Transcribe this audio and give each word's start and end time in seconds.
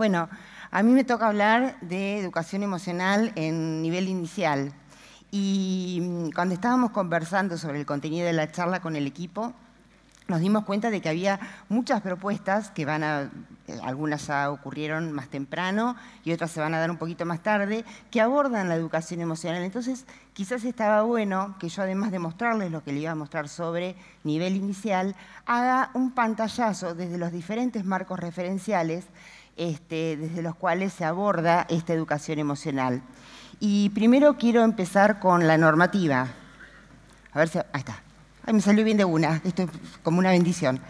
Bueno, 0.00 0.30
a 0.70 0.82
mí 0.82 0.92
me 0.92 1.04
toca 1.04 1.26
hablar 1.26 1.76
de 1.82 2.18
educación 2.18 2.62
emocional 2.62 3.32
en 3.34 3.82
nivel 3.82 4.08
inicial. 4.08 4.72
Y 5.30 6.00
mm, 6.00 6.30
cuando 6.30 6.54
estábamos 6.54 6.92
conversando 6.92 7.58
sobre 7.58 7.80
el 7.80 7.84
contenido 7.84 8.24
de 8.24 8.32
la 8.32 8.50
charla 8.50 8.80
con 8.80 8.96
el 8.96 9.06
equipo, 9.06 9.52
nos 10.26 10.40
dimos 10.40 10.64
cuenta 10.64 10.88
de 10.88 11.02
que 11.02 11.10
había 11.10 11.38
muchas 11.68 12.00
propuestas 12.00 12.70
que 12.70 12.86
van 12.86 13.04
a, 13.04 13.30
eh, 13.66 13.78
algunas 13.82 14.26
ya 14.26 14.50
ocurrieron 14.50 15.12
más 15.12 15.28
temprano 15.28 15.96
y 16.24 16.32
otras 16.32 16.50
se 16.50 16.60
van 16.60 16.72
a 16.72 16.78
dar 16.78 16.90
un 16.90 16.96
poquito 16.96 17.26
más 17.26 17.42
tarde, 17.42 17.84
que 18.10 18.22
abordan 18.22 18.70
la 18.70 18.76
educación 18.76 19.20
emocional. 19.20 19.62
Entonces, 19.62 20.06
quizás 20.32 20.64
estaba 20.64 21.02
bueno 21.02 21.56
que 21.60 21.68
yo, 21.68 21.82
además 21.82 22.10
de 22.10 22.20
mostrarles 22.20 22.72
lo 22.72 22.82
que 22.82 22.94
le 22.94 23.00
iba 23.00 23.10
a 23.10 23.16
mostrar 23.16 23.50
sobre 23.50 23.96
nivel 24.24 24.56
inicial, 24.56 25.14
haga 25.44 25.90
un 25.92 26.12
pantallazo 26.12 26.94
desde 26.94 27.18
los 27.18 27.32
diferentes 27.32 27.84
marcos 27.84 28.18
referenciales 28.18 29.04
este, 29.60 30.16
desde 30.16 30.40
los 30.40 30.54
cuales 30.54 30.94
se 30.94 31.04
aborda 31.04 31.66
esta 31.68 31.92
educación 31.92 32.38
emocional. 32.38 33.02
Y 33.60 33.90
primero 33.90 34.38
quiero 34.38 34.64
empezar 34.64 35.20
con 35.20 35.46
la 35.46 35.58
normativa. 35.58 36.28
A 37.32 37.38
ver 37.38 37.48
si... 37.48 37.58
Ahí 37.58 37.66
está. 37.74 38.02
Ay, 38.46 38.54
me 38.54 38.62
salió 38.62 38.82
bien 38.86 38.96
de 38.96 39.04
una. 39.04 39.42
Esto 39.44 39.64
es 39.64 39.68
como 40.02 40.18
una 40.18 40.30
bendición. 40.30 40.80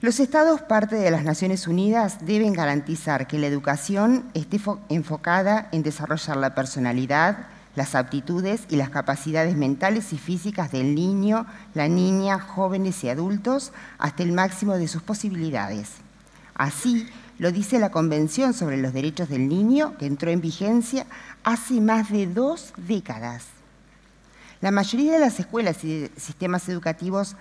Los 0.00 0.18
estados 0.18 0.62
parte 0.62 0.96
de 0.96 1.10
las 1.10 1.24
Naciones 1.24 1.68
Unidas 1.68 2.24
deben 2.24 2.54
garantizar 2.54 3.26
que 3.26 3.38
la 3.38 3.48
educación 3.48 4.24
esté 4.32 4.58
enfocada 4.88 5.68
en 5.70 5.82
desarrollar 5.82 6.38
la 6.38 6.54
personalidad, 6.54 7.48
las 7.74 7.94
aptitudes 7.94 8.62
y 8.70 8.76
las 8.76 8.88
capacidades 8.88 9.56
mentales 9.56 10.14
y 10.14 10.18
físicas 10.18 10.72
del 10.72 10.94
niño, 10.94 11.44
la 11.74 11.88
niña, 11.88 12.38
jóvenes 12.38 13.04
y 13.04 13.10
adultos 13.10 13.72
hasta 13.98 14.22
el 14.22 14.32
máximo 14.32 14.74
de 14.78 14.88
sus 14.88 15.02
posibilidades. 15.02 15.96
Así, 16.54 17.06
lo 17.38 17.52
dice 17.52 17.78
la 17.78 17.90
Convención 17.90 18.52
sobre 18.52 18.76
los 18.76 18.92
Derechos 18.92 19.28
del 19.28 19.48
Niño, 19.48 19.96
que 19.96 20.06
entró 20.06 20.30
en 20.30 20.40
vigencia 20.40 21.06
hace 21.44 21.80
más 21.80 22.10
de 22.10 22.26
dos 22.26 22.72
décadas. 22.76 23.46
La 24.60 24.72
mayoría 24.72 25.12
de 25.12 25.20
las 25.20 25.38
escuelas 25.38 25.84
y 25.84 26.10
sistemas 26.16 26.68
educativos 26.68 27.36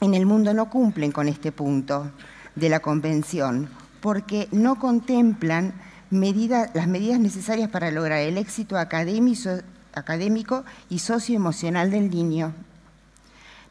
en 0.00 0.14
el 0.14 0.26
mundo 0.26 0.54
no 0.54 0.70
cumplen 0.70 1.10
con 1.10 1.28
este 1.28 1.50
punto 1.50 2.12
de 2.54 2.68
la 2.68 2.80
Convención 2.80 3.68
porque 4.00 4.48
no 4.52 4.78
contemplan 4.78 5.74
las 6.10 6.86
medidas 6.86 7.20
necesarias 7.20 7.68
para 7.68 7.90
lograr 7.90 8.20
el 8.20 8.38
éxito 8.38 8.78
académico 8.78 10.64
y 10.88 11.00
socioemocional 11.00 11.90
del 11.90 12.10
niño. 12.10 12.54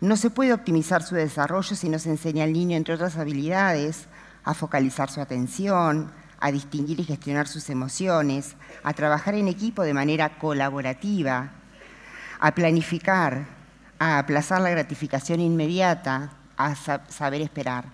No 0.02 0.16
se 0.18 0.30
puede 0.30 0.54
optimizar 0.54 1.02
su 1.04 1.16
desarrollo 1.16 1.76
si 1.76 1.90
no 1.90 1.98
se 2.00 2.10
enseña 2.10 2.44
al 2.44 2.54
niño, 2.54 2.78
entre 2.78 2.94
otras 2.94 3.18
habilidades, 3.18 4.06
a 4.50 4.54
focalizar 4.56 5.12
su 5.12 5.22
atención, 5.22 6.12
a 6.40 6.52
distinguir 6.52 7.00
y 7.00 7.04
gestionar 7.04 7.48
sus 7.48 7.70
emociones, 7.70 8.56
a 8.82 8.94
trabajar 8.94 9.36
en 9.36 9.48
equipo 9.48 9.84
de 9.84 9.94
manera 9.94 10.40
colaborativa, 10.40 11.52
a 12.40 12.56
planificar, 12.56 13.46
a 14.00 14.18
aplazar 14.18 14.62
la 14.62 14.72
gratificación 14.72 15.40
inmediata, 15.40 16.32
a 16.58 16.74
saber 16.74 17.42
esperar. 17.42 17.86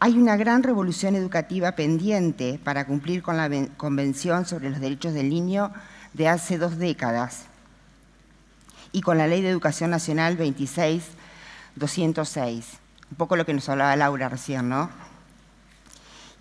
Hay 0.00 0.18
una 0.18 0.34
gran 0.34 0.64
revolución 0.64 1.14
educativa 1.14 1.76
pendiente 1.76 2.58
para 2.64 2.84
cumplir 2.84 3.22
con 3.22 3.36
la 3.36 3.48
Convención 3.76 4.44
sobre 4.44 4.70
los 4.70 4.80
Derechos 4.80 5.14
del 5.14 5.30
Niño 5.30 5.72
de 6.14 6.26
hace 6.26 6.58
dos 6.58 6.78
décadas 6.78 7.44
y 8.90 9.02
con 9.02 9.18
la 9.18 9.28
Ley 9.28 9.40
de 9.40 9.50
Educación 9.50 9.90
Nacional 9.90 10.36
26206 10.36 12.82
un 13.12 13.16
poco 13.16 13.36
lo 13.36 13.44
que 13.44 13.52
nos 13.52 13.68
hablaba 13.68 13.94
Laura 13.94 14.30
recién, 14.30 14.70
¿no? 14.70 14.88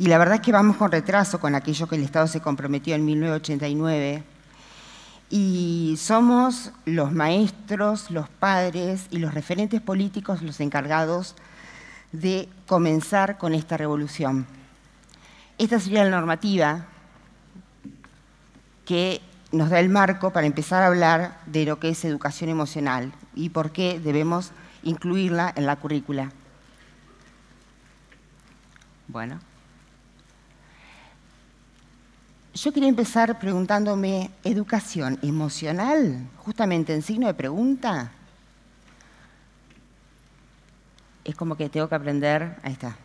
Y 0.01 0.07
la 0.07 0.17
verdad 0.17 0.37
es 0.37 0.41
que 0.41 0.51
vamos 0.51 0.77
con 0.77 0.91
retraso 0.91 1.39
con 1.39 1.53
aquello 1.53 1.85
que 1.85 1.95
el 1.95 2.01
Estado 2.01 2.25
se 2.25 2.41
comprometió 2.41 2.95
en 2.95 3.05
1989. 3.05 4.23
Y 5.29 5.93
somos 5.99 6.71
los 6.85 7.11
maestros, 7.11 8.09
los 8.09 8.27
padres 8.27 9.05
y 9.11 9.19
los 9.19 9.31
referentes 9.31 9.79
políticos 9.79 10.41
los 10.41 10.59
encargados 10.59 11.35
de 12.11 12.49
comenzar 12.65 13.37
con 13.37 13.53
esta 13.53 13.77
revolución. 13.77 14.47
Esta 15.59 15.79
sería 15.79 16.03
la 16.03 16.09
normativa 16.09 16.87
que 18.85 19.21
nos 19.51 19.69
da 19.69 19.79
el 19.79 19.89
marco 19.89 20.33
para 20.33 20.47
empezar 20.47 20.81
a 20.81 20.87
hablar 20.87 21.37
de 21.45 21.65
lo 21.65 21.79
que 21.79 21.89
es 21.89 22.03
educación 22.05 22.49
emocional 22.49 23.13
y 23.35 23.49
por 23.49 23.71
qué 23.71 23.99
debemos 23.99 24.49
incluirla 24.81 25.53
en 25.55 25.67
la 25.67 25.75
currícula. 25.75 26.31
Bueno. 29.07 29.50
Yo 32.53 32.73
quería 32.73 32.89
empezar 32.89 33.39
preguntándome, 33.39 34.29
¿educación 34.43 35.17
emocional? 35.21 36.27
Justamente 36.37 36.93
en 36.93 37.01
signo 37.01 37.27
de 37.27 37.33
pregunta. 37.33 38.11
Es 41.23 41.35
como 41.35 41.55
que 41.55 41.69
tengo 41.69 41.87
que 41.87 41.95
aprender, 41.95 42.59
ahí 42.63 42.73
está. 42.73 42.97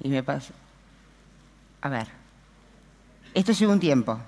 Y 0.00 0.08
me 0.08 0.22
pasa. 0.22 0.52
A 1.82 1.88
ver, 1.88 2.08
esto 3.32 3.52
lleva 3.52 3.72
un 3.72 3.80
tiempo. 3.80 4.18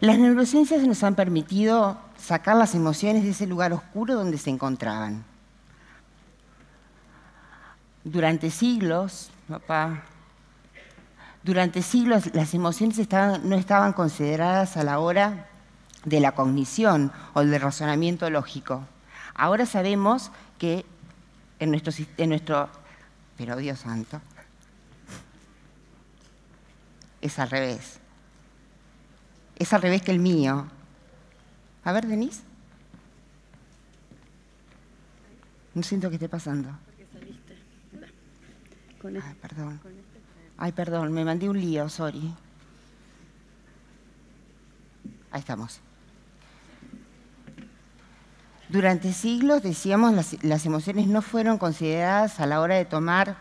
Las 0.00 0.18
neurociencias 0.18 0.82
nos 0.82 1.02
han 1.02 1.14
permitido 1.14 1.98
sacar 2.18 2.56
las 2.56 2.74
emociones 2.74 3.22
de 3.22 3.30
ese 3.30 3.46
lugar 3.46 3.72
oscuro 3.72 4.14
donde 4.14 4.36
se 4.36 4.50
encontraban 4.50 5.24
durante 8.04 8.50
siglos, 8.50 9.30
papá, 9.48 10.04
durante 11.46 11.80
siglos 11.80 12.34
las 12.34 12.54
emociones 12.54 12.98
no 13.44 13.54
estaban 13.54 13.92
consideradas 13.92 14.76
a 14.76 14.82
la 14.82 14.98
hora 14.98 15.46
de 16.04 16.18
la 16.18 16.32
cognición 16.32 17.12
o 17.34 17.44
del 17.44 17.60
razonamiento 17.60 18.28
lógico. 18.30 18.84
Ahora 19.32 19.64
sabemos 19.64 20.32
que 20.58 20.84
en 21.60 21.70
nuestro, 21.70 21.92
en 22.16 22.30
nuestro 22.30 22.68
pero 23.36 23.54
Dios 23.56 23.78
santo, 23.78 24.20
es 27.20 27.38
al 27.38 27.48
revés. 27.48 28.00
Es 29.54 29.72
al 29.72 29.82
revés 29.82 30.02
que 30.02 30.10
el 30.10 30.18
mío. 30.18 30.66
A 31.84 31.92
ver, 31.92 32.08
Denise. 32.08 32.42
No 35.74 35.82
siento 35.84 36.08
que 36.08 36.16
esté 36.16 36.28
pasando. 36.28 36.70
Ay, 39.04 39.34
perdón. 39.40 39.80
Ay, 40.58 40.72
perdón, 40.72 41.12
me 41.12 41.24
mandé 41.24 41.48
un 41.48 41.60
lío, 41.60 41.88
sorry. 41.88 42.34
Ahí 45.30 45.40
estamos. 45.40 45.80
Durante 48.68 49.12
siglos, 49.12 49.62
decíamos, 49.62 50.12
las, 50.42 50.66
emociones 50.66 51.06
no 51.06 51.22
fueron 51.22 51.56
consideradas 51.56 52.40
a 52.40 52.46
la 52.46 52.60
hora 52.60 52.74
de 52.74 52.84
tomar 52.84 53.36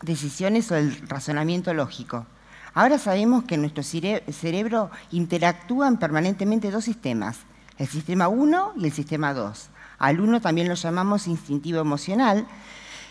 decisiones 0.00 0.70
o 0.70 0.76
el 0.76 1.06
razonamiento 1.08 1.74
lógico. 1.74 2.26
Ahora 2.72 2.98
sabemos 2.98 3.44
que 3.44 3.56
en 3.56 3.60
nuestro 3.60 3.82
cerebro 3.82 4.90
interactúan 5.10 5.98
permanentemente 5.98 6.70
dos 6.70 6.84
sistemas, 6.84 7.38
el 7.78 7.88
sistema 7.88 8.28
1 8.28 8.74
y 8.78 8.86
el 8.86 8.92
sistema 8.92 9.34
2. 9.34 9.68
Al 9.98 10.20
uno 10.20 10.40
también 10.40 10.68
lo 10.68 10.74
llamamos 10.74 11.26
instintivo 11.26 11.80
emocional, 11.80 12.46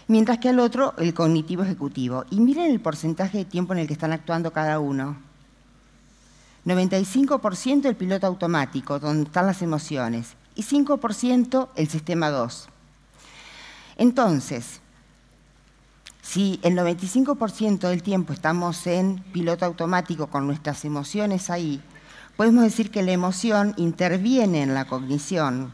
mientras 0.08 0.40
que 0.40 0.50
al 0.50 0.60
otro 0.60 0.94
el 0.98 1.14
cognitivo 1.14 1.64
ejecutivo. 1.64 2.26
Y 2.30 2.40
miren 2.40 2.72
el 2.72 2.80
porcentaje 2.80 3.40
de 3.40 3.46
tiempo 3.46 3.74
en 3.74 3.80
el 3.80 3.88
que 3.88 3.94
están 3.94 4.12
actuando 4.12 4.52
cada 4.52 4.80
uno. 4.80 5.18
95% 6.66 7.86
el 7.86 7.96
piloto 7.96 8.28
automático, 8.28 9.00
donde 9.00 9.26
están 9.26 9.48
las 9.48 9.62
emociones, 9.62 10.36
y 10.56 10.64
5% 10.64 11.70
el 11.76 11.90
sistema 11.90 12.30
2. 12.30 12.70
Entonces, 13.98 14.80
si 16.22 16.60
el 16.64 16.78
95% 16.78 17.90
del 17.90 18.02
tiempo 18.02 18.34
estamos 18.34 18.88
en 18.88 19.20
piloto 19.34 19.66
automático 19.66 20.28
con 20.28 20.48
nuestras 20.48 20.86
emociones 20.86 21.50
ahí, 21.50 21.82
podemos 22.38 22.64
decir 22.64 22.92
que 22.92 23.04
la 23.04 23.12
emoción 23.12 23.74
interviene 23.78 24.64
en 24.64 24.74
la 24.74 24.86
cognición 24.86 25.74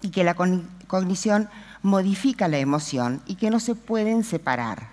y 0.00 0.10
que 0.10 0.24
la 0.24 0.34
cognición 0.34 1.48
modifica 1.86 2.48
la 2.48 2.58
emoción 2.58 3.22
y 3.26 3.36
que 3.36 3.48
no 3.48 3.60
se 3.60 3.76
pueden 3.76 4.24
separar. 4.24 4.88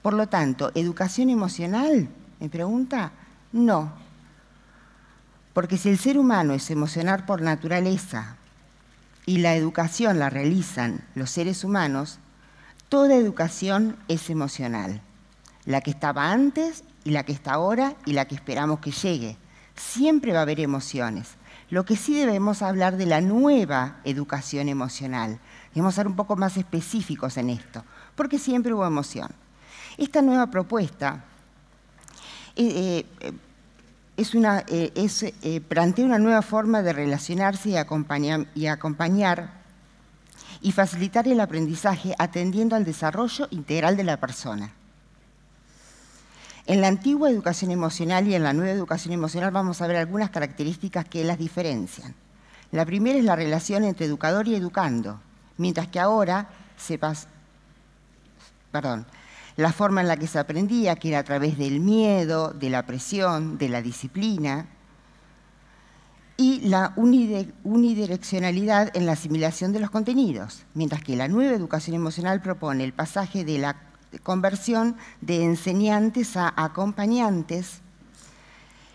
Por 0.00 0.14
lo 0.14 0.28
tanto, 0.28 0.70
¿educación 0.76 1.28
emocional? 1.28 2.08
¿Me 2.38 2.48
pregunta? 2.48 3.10
No. 3.52 3.92
Porque 5.52 5.76
si 5.76 5.88
el 5.88 5.98
ser 5.98 6.16
humano 6.16 6.54
es 6.54 6.70
emocional 6.70 7.26
por 7.26 7.42
naturaleza 7.42 8.36
y 9.26 9.38
la 9.38 9.56
educación 9.56 10.20
la 10.20 10.30
realizan 10.30 11.04
los 11.16 11.30
seres 11.30 11.64
humanos, 11.64 12.20
toda 12.88 13.16
educación 13.16 13.96
es 14.06 14.30
emocional. 14.30 15.00
La 15.64 15.80
que 15.80 15.90
estaba 15.90 16.30
antes 16.30 16.84
y 17.02 17.10
la 17.10 17.24
que 17.24 17.32
está 17.32 17.54
ahora 17.54 17.96
y 18.06 18.12
la 18.12 18.26
que 18.26 18.36
esperamos 18.36 18.78
que 18.78 18.92
llegue. 18.92 19.36
Siempre 19.74 20.32
va 20.32 20.38
a 20.38 20.42
haber 20.42 20.60
emociones. 20.60 21.30
Lo 21.70 21.84
que 21.84 21.96
sí 21.96 22.14
debemos 22.14 22.62
hablar 22.62 22.96
de 22.96 23.06
la 23.06 23.20
nueva 23.20 23.96
educación 24.04 24.68
emocional, 24.68 25.40
Debemos 25.74 25.94
ser 25.94 26.06
un 26.06 26.16
poco 26.16 26.36
más 26.36 26.56
específicos 26.56 27.36
en 27.36 27.50
esto, 27.50 27.84
porque 28.14 28.38
siempre 28.38 28.72
hubo 28.72 28.86
emoción. 28.86 29.28
Esta 29.96 30.22
nueva 30.22 30.48
propuesta 30.48 31.24
eh, 32.56 33.06
eh, 33.20 34.92
es 34.94 35.22
eh, 35.22 35.60
plantea 35.66 36.04
una 36.04 36.18
nueva 36.18 36.42
forma 36.42 36.82
de 36.82 36.92
relacionarse 36.92 37.70
y 37.70 37.76
acompañar 38.66 39.60
y 40.60 40.72
facilitar 40.72 41.26
el 41.26 41.40
aprendizaje 41.40 42.14
atendiendo 42.18 42.76
al 42.76 42.84
desarrollo 42.84 43.48
integral 43.50 43.96
de 43.96 44.04
la 44.04 44.18
persona. 44.18 44.72
En 46.66 46.80
la 46.80 46.88
antigua 46.88 47.30
educación 47.30 47.70
emocional 47.70 48.28
y 48.28 48.34
en 48.34 48.42
la 48.42 48.52
nueva 48.52 48.72
educación 48.72 49.14
emocional 49.14 49.50
vamos 49.50 49.80
a 49.80 49.86
ver 49.86 49.96
algunas 49.96 50.30
características 50.30 51.04
que 51.04 51.24
las 51.24 51.38
diferencian. 51.38 52.14
La 52.72 52.84
primera 52.84 53.18
es 53.18 53.24
la 53.24 53.36
relación 53.36 53.84
entre 53.84 54.06
educador 54.06 54.46
y 54.46 54.54
educando, 54.54 55.20
mientras 55.60 55.88
que 55.88 56.00
ahora 56.00 56.48
se 56.76 56.98
pasa, 56.98 57.28
perdón, 58.72 59.06
la 59.56 59.72
forma 59.72 60.00
en 60.00 60.08
la 60.08 60.16
que 60.16 60.26
se 60.26 60.38
aprendía, 60.38 60.96
que 60.96 61.08
era 61.08 61.18
a 61.18 61.24
través 61.24 61.58
del 61.58 61.80
miedo, 61.80 62.50
de 62.50 62.70
la 62.70 62.86
presión, 62.86 63.58
de 63.58 63.68
la 63.68 63.82
disciplina, 63.82 64.66
y 66.38 66.62
la 66.62 66.94
unidireccionalidad 66.96 68.96
en 68.96 69.04
la 69.04 69.12
asimilación 69.12 69.72
de 69.72 69.80
los 69.80 69.90
contenidos, 69.90 70.64
mientras 70.72 71.02
que 71.02 71.14
la 71.14 71.28
nueva 71.28 71.54
educación 71.54 71.94
emocional 71.94 72.40
propone 72.40 72.82
el 72.82 72.94
pasaje 72.94 73.44
de 73.44 73.58
la 73.58 73.76
conversión 74.22 74.96
de 75.20 75.44
enseñantes 75.44 76.38
a 76.38 76.54
acompañantes. 76.56 77.82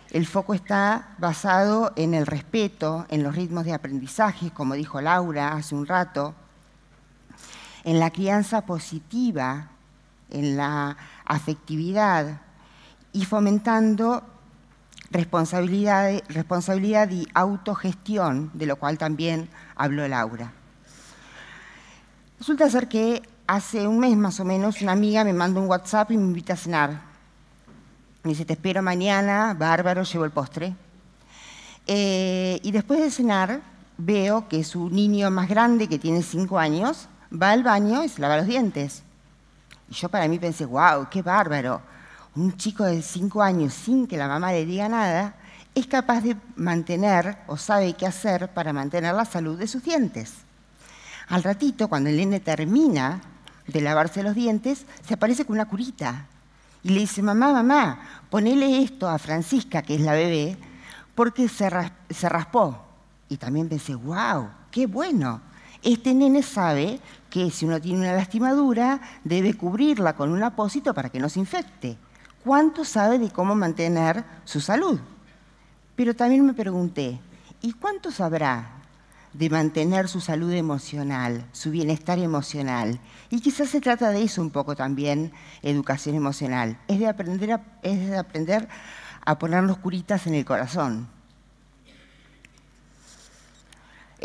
El 0.10 0.26
foco 0.26 0.56
está 0.56 1.16
basado 1.20 1.94
en 1.96 2.16
el 2.16 2.26
respeto, 2.26 3.06
en 3.10 3.22
los 3.22 3.36
ritmos 3.36 3.66
de 3.66 3.74
aprendizaje, 3.74 4.50
como 4.50 4.74
dijo 4.74 5.00
Laura 5.00 5.54
hace 5.54 5.76
un 5.76 5.86
rato, 5.86 6.34
en 7.86 8.00
la 8.00 8.12
crianza 8.12 8.66
positiva 8.66 9.70
en 10.30 10.58
la 10.58 10.98
afectividad 11.26 12.42
y 13.14 13.26
fomentando 13.26 14.24
responsabilidad, 15.12 16.22
responsabilidad 16.28 17.10
y 17.12 17.28
autogestión, 17.34 18.52
de 18.54 18.66
lo 18.66 18.76
cual 18.76 18.98
también 18.98 19.50
habló 19.76 20.08
Laura. 20.08 20.52
Resulta 22.40 22.70
ser 22.70 22.88
que 22.88 23.22
hace 23.48 23.88
un 23.88 24.00
mes 24.00 24.18
más 24.18 24.40
o 24.40 24.46
menos 24.46 24.82
una 24.82 24.92
amiga 24.92 25.24
me 25.24 25.34
manda 25.34 25.62
un 25.62 25.68
WhatsApp 25.68 26.12
y 26.12 26.18
me 26.18 26.24
invita 26.24 26.54
a 26.54 26.58
cenar. 26.58 27.02
Me 28.24 28.32
dice, 28.32 28.44
te 28.44 28.54
espero 28.54 28.82
mañana, 28.82 29.56
bárbaro, 29.58 30.04
llevo 30.04 30.26
el 30.26 30.32
postre. 30.32 30.76
Eh, 31.88 32.60
y 32.64 32.72
después 32.72 33.00
de 33.00 33.12
cenar 33.12 33.62
veo 33.98 34.50
que 34.50 34.64
su 34.64 34.90
niño 34.90 35.30
más 35.30 35.48
grande, 35.48 35.88
que 35.88 36.00
tiene 36.00 36.24
cinco 36.24 36.58
años, 36.58 37.08
va 37.42 37.52
al 37.52 37.64
baño 37.64 38.04
y 38.04 38.10
se 38.10 38.22
lava 38.22 38.38
los 38.38 38.48
dientes. 38.48 39.04
Y 39.90 39.94
yo 39.94 40.10
para 40.10 40.28
mí 40.28 40.40
pensé, 40.40 40.66
wow, 40.66 41.08
qué 41.10 41.22
bárbaro. 41.22 41.82
Un 42.36 42.56
chico 42.58 42.84
de 42.84 43.02
cinco 43.02 43.42
años 43.42 43.74
sin 43.74 44.08
que 44.08 44.18
la 44.18 44.28
mamá 44.28 44.52
le 44.52 44.66
diga 44.66 44.90
nada 44.90 45.36
es 45.74 45.88
capaz 45.88 46.22
de 46.22 46.38
mantener 46.56 47.38
o 47.48 47.58
sabe 47.58 47.94
qué 47.94 48.08
hacer 48.08 48.54
para 48.54 48.72
mantener 48.72 49.14
la 49.14 49.26
salud 49.26 49.60
de 49.60 49.68
sus 49.68 49.84
dientes. 49.84 50.34
Al 51.28 51.44
ratito, 51.44 51.90
cuando 51.90 52.10
el 52.10 52.18
nene 52.18 52.40
termina 52.40 53.22
de 53.68 53.82
lavarse 53.82 54.24
los 54.24 54.36
dientes, 54.36 54.86
se 55.06 55.14
aparece 55.16 55.46
con 55.46 55.56
una 55.56 55.68
curita 55.68 56.28
y 56.82 56.90
le 56.90 57.02
dice, 57.02 57.22
mamá, 57.22 57.52
mamá, 57.52 58.00
ponele 58.30 58.84
esto 58.84 59.10
a 59.10 59.18
Francisca, 59.18 59.82
que 59.82 59.96
es 59.96 60.02
la 60.02 60.14
bebé, 60.14 60.56
porque 61.14 61.50
se, 61.50 61.70
raspó. 61.70 62.78
Y 63.28 63.38
también 63.38 63.68
pensé, 63.68 63.96
wow, 63.96 64.50
qué 64.72 64.86
bueno. 64.86 65.42
Este 65.82 66.14
nene 66.14 66.44
sabe 66.44 67.00
que 67.36 67.52
si 67.52 67.66
uno 67.66 67.82
tiene 67.82 68.00
una 68.00 68.14
lastimadura, 68.14 69.02
debe 69.26 69.56
cubrirla 69.56 70.16
con 70.16 70.32
un 70.32 70.42
apósito 70.42 70.94
para 70.94 71.10
que 71.10 71.20
no 71.20 71.28
se 71.28 71.42
infecte. 71.42 71.98
¿Cuánto 72.46 72.86
sabe 72.86 73.20
de 73.20 73.30
cómo 73.30 73.56
mantener 73.56 74.24
su 74.46 74.62
salud? 74.62 75.02
Pero 75.98 76.16
también 76.16 76.46
me 76.46 76.54
pregunté, 76.54 77.20
¿y 77.62 77.74
cuánto 77.74 78.10
sabrá 78.10 78.78
de 79.34 79.50
mantener 79.50 80.08
su 80.08 80.22
salud 80.22 80.54
emocional, 80.54 81.46
su 81.52 81.72
bienestar 81.72 82.20
emocional? 82.20 83.02
Y 83.30 83.42
quizás 83.42 83.68
se 83.68 83.82
trata 83.82 84.12
de 84.12 84.24
eso 84.24 84.42
un 84.42 84.50
poco 84.50 84.78
también, 84.78 85.34
educación 85.62 86.16
emocional. 86.16 86.80
Es 86.88 87.00
de 87.00 87.08
aprender 87.10 87.52
a, 87.52 87.62
es 87.84 88.12
de 88.12 88.18
aprender 88.18 88.70
a 89.26 89.38
ponernos 89.38 89.78
curitas 89.80 90.26
en 90.26 90.36
el 90.36 90.46
corazón 90.46 91.10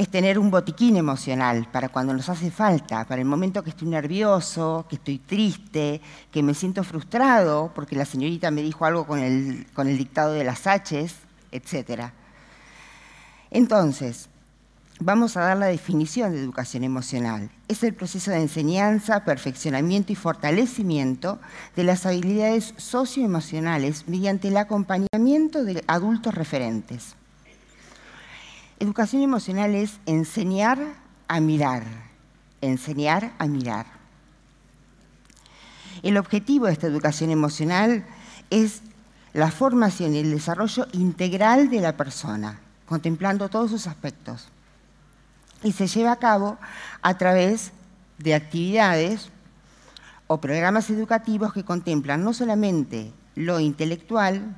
es 0.01 0.09
tener 0.09 0.39
un 0.39 0.51
botiquín 0.51 0.97
emocional 0.97 1.69
para 1.71 1.91
cuando 1.91 2.15
nos 2.15 2.27
hace 2.31 2.51
falta, 2.51 3.05
para 3.05 3.21
el 3.21 3.27
momento 3.27 3.63
que 3.63 3.69
estoy 3.69 3.89
nervioso, 3.89 4.87
que 4.89 4.97
estoy 4.97 5.19
triste, 5.19 6.01
que 6.33 6.43
me 6.43 6.55
siento 6.55 6.83
frustrado 6.85 7.71
porque 7.75 7.97
la 7.97 8.07
señorita 8.07 8.51
me 8.51 8.63
dijo 8.63 8.87
algo 8.87 9.07
con 9.07 9.19
el, 9.19 9.67
con 9.75 9.89
el 9.89 9.99
dictado 9.99 10.33
de 10.33 10.43
las 10.43 10.67
H's, 10.67 11.17
etc. 11.53 12.13
Entonces, 13.51 14.31
vamos 15.01 15.37
a 15.37 15.41
dar 15.41 15.59
la 15.59 15.67
definición 15.67 16.33
de 16.33 16.41
educación 16.41 16.83
emocional. 16.83 17.51
Es 17.69 17.83
el 17.83 17.93
proceso 17.93 18.31
de 18.31 18.41
enseñanza, 18.41 19.27
perfeccionamiento 19.27 20.13
y 20.13 20.17
fortalecimiento 20.17 21.41
de 21.77 21.85
las 21.85 22.07
habilidades 22.07 22.73
socioemocionales 22.79 24.09
mediante 24.09 24.49
el 24.49 24.57
acompañamiento 24.57 25.63
de 25.63 25.85
adultos 25.87 26.35
referentes. 26.35 27.20
Educación 28.81 29.21
emocional 29.21 29.75
es 29.75 30.01
enseñar 30.07 30.79
a 31.29 31.39
mirar, 31.39 31.85
enseñar 32.63 33.35
a 33.39 33.47
mirar. 33.47 33.85
El 36.03 36.17
objetivo 36.17 36.65
de 36.65 36.73
esta 36.73 36.87
educación 36.87 37.31
emocional 37.31 38.07
es 38.49 38.81
la 39.35 39.51
formación 39.51 40.15
y 40.15 40.21
el 40.21 40.31
desarrollo 40.31 40.87
integral 40.93 41.69
de 41.69 41.83
la 41.83 41.99
persona, 41.99 42.59
contemplando 42.87 43.51
todos 43.51 43.71
sus 43.71 43.87
aspectos. 43.87 44.49
Y 45.63 45.73
se 45.73 45.87
lleva 45.87 46.13
a 46.13 46.19
cabo 46.19 46.57
a 47.03 47.19
través 47.19 47.73
de 48.17 48.35
actividades 48.35 49.29
o 50.27 50.41
programas 50.41 50.89
educativos 50.89 51.53
que 51.53 51.65
contemplan 51.65 52.25
no 52.25 52.33
solamente 52.33 53.13
lo 53.35 53.61
intelectual, 53.61 54.57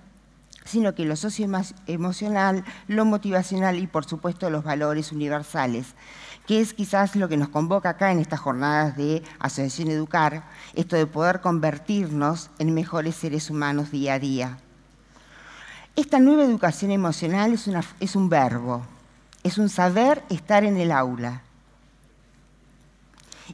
sino 0.64 0.94
que 0.94 1.04
lo 1.04 1.16
socioemocional, 1.16 2.64
lo 2.88 3.04
motivacional 3.04 3.78
y, 3.78 3.86
por 3.86 4.04
supuesto, 4.04 4.50
los 4.50 4.64
valores 4.64 5.12
universales, 5.12 5.94
que 6.46 6.60
es 6.60 6.74
quizás 6.74 7.16
lo 7.16 7.28
que 7.28 7.36
nos 7.36 7.48
convoca 7.48 7.90
acá 7.90 8.12
en 8.12 8.18
estas 8.18 8.40
jornadas 8.40 8.96
de 8.96 9.22
Asociación 9.38 9.90
Educar, 9.90 10.44
esto 10.74 10.96
de 10.96 11.06
poder 11.06 11.40
convertirnos 11.40 12.50
en 12.58 12.74
mejores 12.74 13.16
seres 13.16 13.50
humanos 13.50 13.90
día 13.90 14.14
a 14.14 14.18
día. 14.18 14.58
Esta 15.94 16.18
nueva 16.18 16.44
educación 16.44 16.90
emocional 16.90 17.52
es, 17.52 18.16
un 18.16 18.28
verbo, 18.30 18.82
es 19.42 19.58
un 19.58 19.68
saber 19.68 20.22
estar 20.30 20.64
en 20.64 20.78
el 20.78 20.90
aula. 20.90 21.42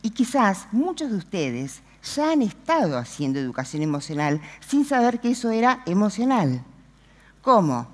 Y 0.03 0.11
quizás 0.11 0.69
muchos 0.71 1.11
de 1.11 1.17
ustedes 1.17 1.83
ya 2.15 2.31
han 2.31 2.43
estado 2.43 2.97
haciendo 2.97 3.41
educación 3.41 3.83
emocional 3.83 4.41
sin 4.67 4.85
saber 4.85 5.19
que 5.19 5.33
eso 5.33 5.50
era 5.50 5.83
emocional. 5.85 6.62
¿Cómo? 7.49 7.87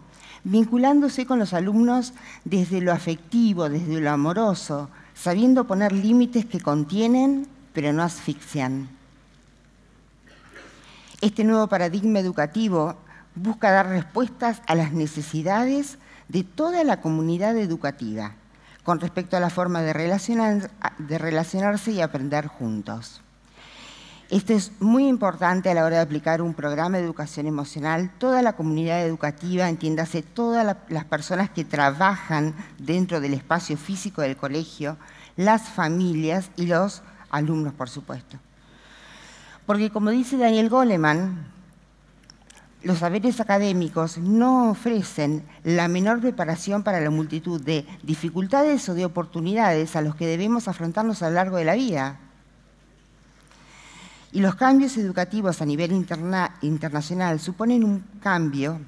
Vinculándose 0.42 1.26
con 1.26 1.38
los 1.38 1.52
alumnos 1.52 2.12
desde 2.44 2.80
lo 2.80 2.90
afectivo, 2.90 3.68
desde 3.68 4.00
lo 4.00 4.10
amoroso, 4.10 4.90
sabiendo 5.14 5.68
poner 5.68 5.92
límites 5.92 6.44
que 6.44 6.58
contienen 6.58 7.46
pero 7.72 7.92
no 7.92 8.02
asfixian. 8.02 8.88
Este 11.20 11.44
nuevo 11.44 11.68
paradigma 11.68 12.18
educativo 12.18 12.96
busca 13.36 13.70
dar 13.70 13.90
respuestas 13.90 14.60
a 14.66 14.74
las 14.74 14.92
necesidades 14.92 15.98
de 16.28 16.42
toda 16.42 16.82
la 16.82 17.00
comunidad 17.00 17.56
educativa 17.56 18.32
con 18.82 18.98
respecto 18.98 19.36
a 19.36 19.40
la 19.40 19.50
forma 19.50 19.82
de, 19.82 19.92
de 20.98 21.18
relacionarse 21.18 21.92
y 21.92 22.00
aprender 22.00 22.48
juntos. 22.48 23.22
Esto 24.30 24.54
es 24.54 24.72
muy 24.80 25.06
importante 25.06 25.70
a 25.70 25.74
la 25.74 25.84
hora 25.84 25.96
de 25.96 26.02
aplicar 26.02 26.40
un 26.40 26.54
programa 26.54 26.96
de 26.96 27.04
educación 27.04 27.46
emocional. 27.46 28.10
Toda 28.18 28.40
la 28.40 28.54
comunidad 28.54 29.04
educativa, 29.04 29.68
entiéndase, 29.68 30.22
todas 30.22 30.76
las 30.88 31.04
personas 31.04 31.50
que 31.50 31.64
trabajan 31.64 32.54
dentro 32.78 33.20
del 33.20 33.34
espacio 33.34 33.76
físico 33.76 34.22
del 34.22 34.36
colegio, 34.36 34.96
las 35.36 35.68
familias 35.68 36.50
y 36.56 36.66
los 36.66 37.02
alumnos, 37.30 37.74
por 37.74 37.90
supuesto. 37.90 38.38
Porque 39.66 39.90
como 39.90 40.10
dice 40.10 40.38
Daniel 40.38 40.70
Goleman, 40.70 41.46
los 42.82 42.98
saberes 42.98 43.40
académicos 43.40 44.18
no 44.18 44.70
ofrecen 44.70 45.44
la 45.64 45.88
menor 45.88 46.20
preparación 46.20 46.82
para 46.82 47.00
la 47.00 47.10
multitud 47.10 47.60
de 47.60 47.86
dificultades 48.02 48.88
o 48.88 48.94
de 48.94 49.04
oportunidades 49.04 49.96
a 49.96 50.02
los 50.02 50.16
que 50.16 50.26
debemos 50.26 50.66
afrontarnos 50.66 51.22
a 51.22 51.28
lo 51.28 51.36
largo 51.36 51.56
de 51.58 51.64
la 51.64 51.74
vida. 51.74 52.20
Y 54.34 54.40
los 54.40 54.56
cambios 54.56 54.96
educativos 54.96 55.62
a 55.62 55.64
nivel 55.64 55.92
internacional 56.60 57.38
suponen 57.38 57.84
un 57.84 58.00
cambio 58.20 58.80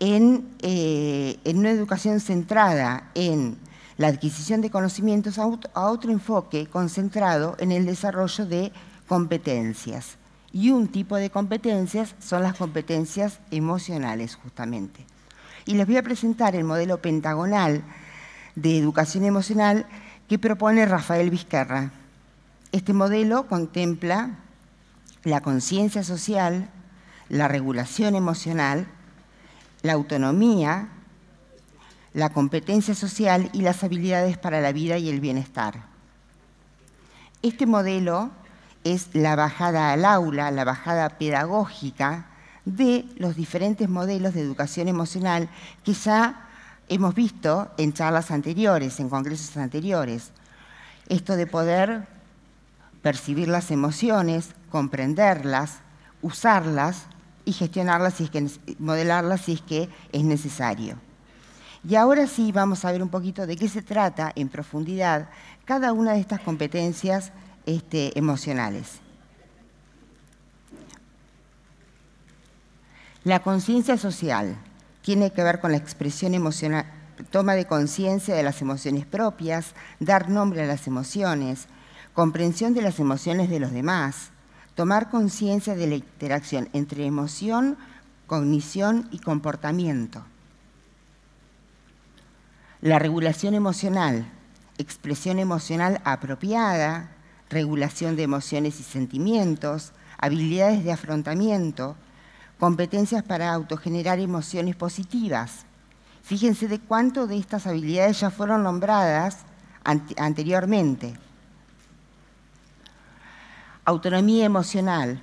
eh, 0.00 1.38
en, 1.44 1.58
una 1.58 1.70
educación 1.70 2.20
centrada 2.20 3.10
en 3.14 3.58
la 3.98 4.08
adquisición 4.08 4.62
de 4.62 4.70
conocimientos 4.70 5.38
a 5.38 5.46
otro 5.90 6.10
enfoque 6.10 6.66
concentrado 6.66 7.56
en 7.58 7.72
el 7.72 7.84
desarrollo 7.84 8.46
de 8.46 8.72
competencias. 9.06 10.16
Y 10.50 10.70
un 10.70 10.88
tipo 10.88 11.16
de 11.16 11.28
competencias 11.28 12.14
son 12.20 12.42
las 12.42 12.56
competencias 12.56 13.40
emocionales, 13.50 14.36
justamente. 14.36 15.04
Y 15.66 15.74
les 15.74 15.86
voy 15.86 15.98
a 15.98 16.02
presentar 16.02 16.56
el 16.56 16.64
modelo 16.64 17.02
pentagonal 17.02 17.84
de 18.54 18.78
educación 18.78 19.26
emocional 19.26 19.84
que 20.26 20.38
propone 20.38 20.86
Rafael 20.86 21.28
Vizquerra. 21.28 21.99
Este 22.72 22.92
modelo 22.92 23.48
contempla 23.48 24.38
la 25.24 25.40
conciencia 25.40 26.04
social, 26.04 26.70
la 27.28 27.48
regulación 27.48 28.14
emocional, 28.14 28.86
la 29.82 29.94
autonomía, 29.94 30.88
la 32.12 32.30
competencia 32.30 32.94
social 32.94 33.50
y 33.52 33.62
las 33.62 33.82
habilidades 33.82 34.38
para 34.38 34.60
la 34.60 34.72
vida 34.72 34.98
y 34.98 35.08
el 35.08 35.20
bienestar. 35.20 35.82
Este 37.42 37.66
modelo 37.66 38.30
es 38.84 39.08
la 39.14 39.34
bajada 39.34 39.92
al 39.92 40.04
aula, 40.04 40.50
la 40.52 40.64
bajada 40.64 41.18
pedagógica 41.18 42.26
de 42.64 43.04
los 43.16 43.34
diferentes 43.34 43.88
modelos 43.88 44.34
de 44.34 44.42
educación 44.42 44.86
emocional 44.86 45.48
que 45.84 45.94
ya 45.94 46.48
hemos 46.88 47.14
visto 47.16 47.70
en 47.78 47.92
charlas 47.92 48.30
anteriores, 48.30 49.00
en 49.00 49.08
congresos 49.08 49.56
anteriores. 49.56 50.30
Esto 51.08 51.34
de 51.34 51.46
poder 51.46 52.19
percibir 53.02 53.48
las 53.48 53.70
emociones, 53.70 54.50
comprenderlas, 54.70 55.78
usarlas 56.22 57.06
y 57.44 57.52
gestionarlas 57.52 58.14
si 58.14 58.24
es 58.24 58.30
que 58.30 58.50
modelarlas 58.78 59.42
si 59.42 59.52
es 59.54 59.62
que 59.62 59.88
es 60.12 60.24
necesario. 60.24 60.96
Y 61.88 61.94
ahora 61.94 62.26
sí 62.26 62.52
vamos 62.52 62.84
a 62.84 62.92
ver 62.92 63.02
un 63.02 63.08
poquito 63.08 63.46
de 63.46 63.56
qué 63.56 63.68
se 63.68 63.82
trata 63.82 64.32
en 64.34 64.48
profundidad 64.48 65.30
cada 65.64 65.92
una 65.92 66.12
de 66.12 66.20
estas 66.20 66.40
competencias 66.40 67.32
este, 67.64 68.18
emocionales. 68.18 69.00
La 73.24 73.40
conciencia 73.40 73.96
social 73.96 74.56
tiene 75.02 75.30
que 75.30 75.42
ver 75.42 75.60
con 75.60 75.72
la 75.72 75.78
expresión 75.78 76.34
emocional, 76.34 76.86
toma 77.30 77.54
de 77.54 77.66
conciencia 77.66 78.34
de 78.34 78.42
las 78.42 78.62
emociones 78.62 79.06
propias, 79.06 79.74
dar 79.98 80.30
nombre 80.30 80.62
a 80.62 80.66
las 80.66 80.86
emociones, 80.86 81.66
comprensión 82.20 82.74
de 82.74 82.82
las 82.82 83.00
emociones 83.00 83.48
de 83.48 83.60
los 83.60 83.72
demás, 83.72 84.28
tomar 84.74 85.08
conciencia 85.08 85.74
de 85.74 85.86
la 85.86 85.94
interacción 85.94 86.68
entre 86.74 87.06
emoción, 87.06 87.78
cognición 88.26 89.08
y 89.10 89.20
comportamiento. 89.20 90.22
La 92.82 92.98
regulación 92.98 93.54
emocional, 93.54 94.30
expresión 94.76 95.38
emocional 95.38 96.02
apropiada, 96.04 97.08
regulación 97.48 98.16
de 98.16 98.24
emociones 98.24 98.80
y 98.80 98.82
sentimientos, 98.82 99.92
habilidades 100.18 100.84
de 100.84 100.92
afrontamiento, 100.92 101.96
competencias 102.58 103.22
para 103.22 103.50
autogenerar 103.50 104.18
emociones 104.18 104.76
positivas. 104.76 105.64
Fíjense 106.22 106.68
de 106.68 106.80
cuánto 106.80 107.26
de 107.26 107.38
estas 107.38 107.66
habilidades 107.66 108.20
ya 108.20 108.28
fueron 108.28 108.62
nombradas 108.62 109.38
anteriormente. 110.18 111.14
Autonomía 113.90 114.44
emocional, 114.44 115.20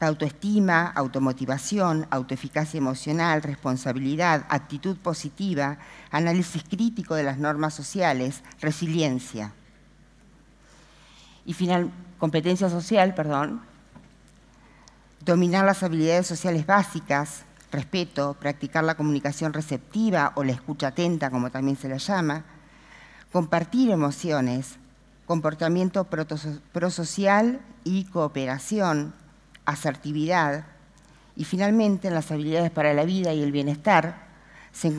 autoestima, 0.00 0.88
automotivación, 0.96 2.08
autoeficacia 2.10 2.78
emocional, 2.78 3.40
responsabilidad, 3.40 4.46
actitud 4.48 4.96
positiva, 4.96 5.78
análisis 6.10 6.64
crítico 6.64 7.14
de 7.14 7.22
las 7.22 7.38
normas 7.38 7.72
sociales, 7.72 8.42
resiliencia. 8.60 9.52
Y 11.46 11.52
final, 11.52 11.92
competencia 12.18 12.68
social, 12.68 13.14
perdón, 13.14 13.60
dominar 15.24 15.64
las 15.64 15.84
habilidades 15.84 16.26
sociales 16.26 16.66
básicas, 16.66 17.44
respeto, 17.70 18.34
practicar 18.40 18.82
la 18.82 18.96
comunicación 18.96 19.52
receptiva 19.52 20.32
o 20.34 20.42
la 20.42 20.50
escucha 20.50 20.88
atenta, 20.88 21.30
como 21.30 21.52
también 21.52 21.76
se 21.76 21.88
la 21.88 21.98
llama, 21.98 22.42
compartir 23.30 23.92
emociones, 23.92 24.80
comportamiento 25.32 26.04
prosocial 26.72 27.62
y 27.84 28.04
cooperación, 28.04 29.14
asertividad 29.64 30.66
y 31.36 31.44
finalmente 31.44 32.08
en 32.08 32.14
las 32.14 32.30
habilidades 32.30 32.70
para 32.70 32.92
la 32.92 33.06
vida 33.06 33.32
y 33.32 33.42
el 33.42 33.50
bienestar 33.50 34.26
se, 34.72 34.94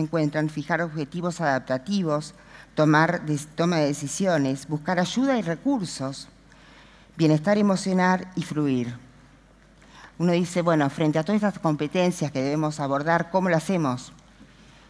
encuentran 0.00 0.48
fijar 0.48 0.80
objetivos 0.80 1.42
adaptativos, 1.42 2.32
tomar 2.74 3.26
toma 3.56 3.76
de 3.76 3.88
decisiones, 3.88 4.66
buscar 4.68 4.98
ayuda 4.98 5.36
y 5.36 5.42
recursos, 5.42 6.28
bienestar 7.18 7.58
emocional 7.58 8.26
y 8.36 8.42
fluir. 8.42 8.96
Uno 10.16 10.32
dice, 10.32 10.62
bueno, 10.62 10.88
frente 10.88 11.18
a 11.18 11.24
todas 11.24 11.42
estas 11.42 11.58
competencias 11.58 12.32
que 12.32 12.42
debemos 12.42 12.80
abordar, 12.80 13.28
¿cómo 13.30 13.50
lo 13.50 13.56
hacemos? 13.58 14.14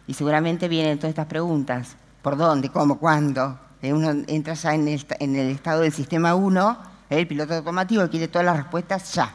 Y 0.07 0.13
seguramente 0.13 0.69
vienen 0.69 0.99
todas 0.99 1.09
estas 1.09 1.27
preguntas. 1.27 1.97
¿Por 2.21 2.37
dónde? 2.37 2.69
¿Cómo? 2.69 2.97
¿Cuándo? 2.97 3.64
Eh, 3.81 3.93
uno 3.93 4.23
entra 4.27 4.53
ya 4.53 4.73
en 4.73 4.87
el, 4.87 5.49
estado 5.49 5.81
del 5.81 5.93
sistema 5.93 6.35
1, 6.35 6.77
el 7.09 7.27
piloto 7.27 7.53
automático 7.55 8.09
quiere 8.09 8.27
todas 8.27 8.45
las 8.45 8.57
respuestas 8.57 9.13
ya. 9.13 9.33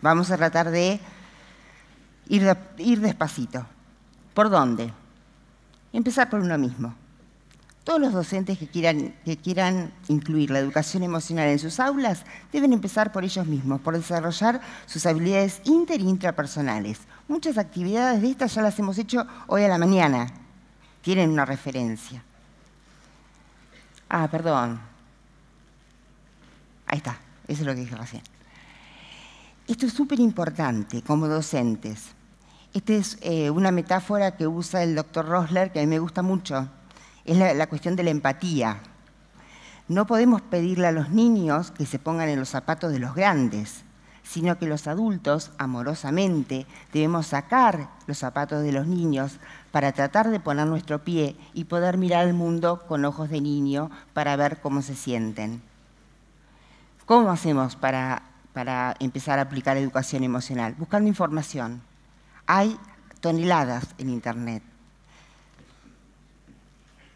Vamos 0.00 0.30
a 0.30 0.36
tratar 0.36 0.70
de 0.70 1.00
ir, 2.28 2.56
ir 2.78 3.00
despacito. 3.00 3.66
¿Por 4.32 4.50
dónde? 4.50 4.92
Empezar 5.92 6.28
por 6.28 6.40
uno 6.40 6.58
mismo. 6.58 6.94
Todos 7.84 8.00
los 8.00 8.14
docentes 8.14 8.58
que 8.58 8.66
quieran, 8.66 9.14
que 9.26 9.36
quieran 9.36 9.92
incluir 10.08 10.50
la 10.50 10.58
educación 10.58 11.02
emocional 11.02 11.48
en 11.48 11.58
sus 11.58 11.78
aulas 11.78 12.24
deben 12.50 12.72
empezar 12.72 13.12
por 13.12 13.24
ellos 13.24 13.46
mismos, 13.46 13.82
por 13.82 13.94
desarrollar 13.94 14.62
sus 14.86 15.04
habilidades 15.04 15.60
inter 15.64 16.00
e 16.00 16.04
intrapersonales. 16.04 17.00
Muchas 17.28 17.58
actividades 17.58 18.22
de 18.22 18.30
estas 18.30 18.54
ya 18.54 18.62
las 18.62 18.78
hemos 18.78 18.96
hecho 18.96 19.26
hoy 19.48 19.64
a 19.64 19.68
la 19.68 19.76
mañana. 19.76 20.28
Tienen 21.02 21.30
una 21.30 21.44
referencia. 21.44 22.24
Ah, 24.08 24.28
perdón. 24.30 24.80
Ahí 26.86 26.98
está, 26.98 27.18
eso 27.48 27.62
es 27.62 27.66
lo 27.66 27.74
que 27.74 27.80
dije 27.80 27.96
recién. 27.96 28.22
Esto 29.66 29.86
es 29.86 29.92
súper 29.92 30.20
importante 30.20 31.02
como 31.02 31.26
docentes. 31.26 32.08
Esta 32.72 32.92
es 32.92 33.18
eh, 33.22 33.50
una 33.50 33.70
metáfora 33.70 34.36
que 34.36 34.46
usa 34.46 34.82
el 34.82 34.94
doctor 34.94 35.26
Rosler, 35.26 35.72
que 35.72 35.80
a 35.80 35.82
mí 35.82 35.86
me 35.86 35.98
gusta 35.98 36.22
mucho 36.22 36.68
es 37.24 37.36
la, 37.38 37.66
cuestión 37.66 37.96
de 37.96 38.02
la 38.02 38.10
empatía. 38.10 38.78
No 39.88 40.06
podemos 40.06 40.42
pedirle 40.42 40.86
a 40.86 40.92
los 40.92 41.10
niños 41.10 41.70
que 41.70 41.86
se 41.86 41.98
pongan 41.98 42.28
en 42.28 42.38
los 42.38 42.50
zapatos 42.50 42.92
de 42.92 42.98
los 42.98 43.14
grandes, 43.14 43.82
sino 44.24 44.58
que 44.58 44.66
los 44.66 44.88
adultos, 44.88 45.52
amorosamente, 45.58 46.66
debemos 46.92 47.28
sacar 47.28 47.90
los 48.08 48.18
zapatos 48.18 48.62
de 48.62 48.72
los 48.72 48.86
niños 48.88 49.38
para 49.70 49.92
tratar 49.92 50.30
de 50.30 50.40
poner 50.40 50.66
nuestro 50.66 51.04
pie 51.04 51.36
y 51.52 51.64
poder 51.64 51.98
mirar 51.98 52.26
al 52.26 52.34
mundo 52.34 52.82
con 52.88 53.04
ojos 53.04 53.30
de 53.30 53.40
niño 53.40 53.90
para 54.12 54.34
ver 54.34 54.60
cómo 54.60 54.82
se 54.82 54.96
sienten. 54.96 55.62
¿Cómo 57.06 57.30
hacemos 57.30 57.76
para, 57.76 58.22
para 58.52 58.96
empezar 58.98 59.38
a 59.38 59.42
aplicar 59.42 59.76
educación 59.76 60.24
emocional? 60.24 60.74
Buscando 60.76 61.08
información. 61.08 61.82
Hay 62.46 62.76
toneladas 63.20 63.86
en 63.98 64.10
Internet 64.10 64.62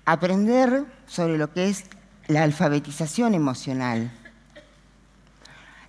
aprender 0.09 0.87
sobre 1.07 1.37
lo 1.37 1.53
que 1.53 1.69
es 1.69 1.85
la 2.29 2.43
alfabetización 2.43 3.35
emocional. 3.35 4.11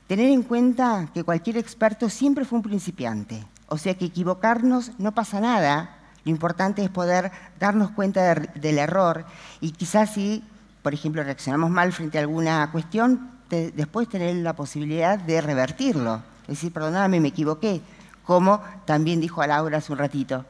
Tener 0.09 0.29
en 0.29 0.41
cuenta 0.41 1.07
que 1.13 1.23
cualquier 1.23 1.57
experto 1.57 2.09
siempre 2.09 2.43
fue 2.43 2.57
un 2.57 2.63
principiante, 2.63 3.45
o 3.67 3.77
sea 3.77 3.93
que 3.93 4.05
equivocarnos 4.05 4.91
no 4.97 5.13
pasa 5.13 5.39
nada, 5.39 5.97
lo 6.25 6.31
importante 6.31 6.83
es 6.83 6.89
poder 6.89 7.31
darnos 7.59 7.91
cuenta 7.91 8.33
del 8.33 8.79
error 8.79 9.23
y 9.61 9.71
quizás 9.71 10.13
si, 10.15 10.43
por 10.81 10.93
ejemplo, 10.93 11.23
reaccionamos 11.23 11.69
mal 11.69 11.93
frente 11.93 12.17
a 12.17 12.21
alguna 12.21 12.69
cuestión, 12.71 13.29
después 13.49 14.09
tener 14.09 14.35
la 14.37 14.53
posibilidad 14.53 15.17
de 15.17 15.39
revertirlo. 15.39 16.23
Es 16.41 16.55
decir, 16.55 16.73
perdóname, 16.73 17.19
me 17.19 17.29
equivoqué, 17.29 17.79
como 18.25 18.61
también 18.85 19.21
dijo 19.21 19.41
a 19.41 19.47
Laura 19.47 19.77
hace 19.77 19.93
un 19.93 19.99
ratito. 19.99 20.43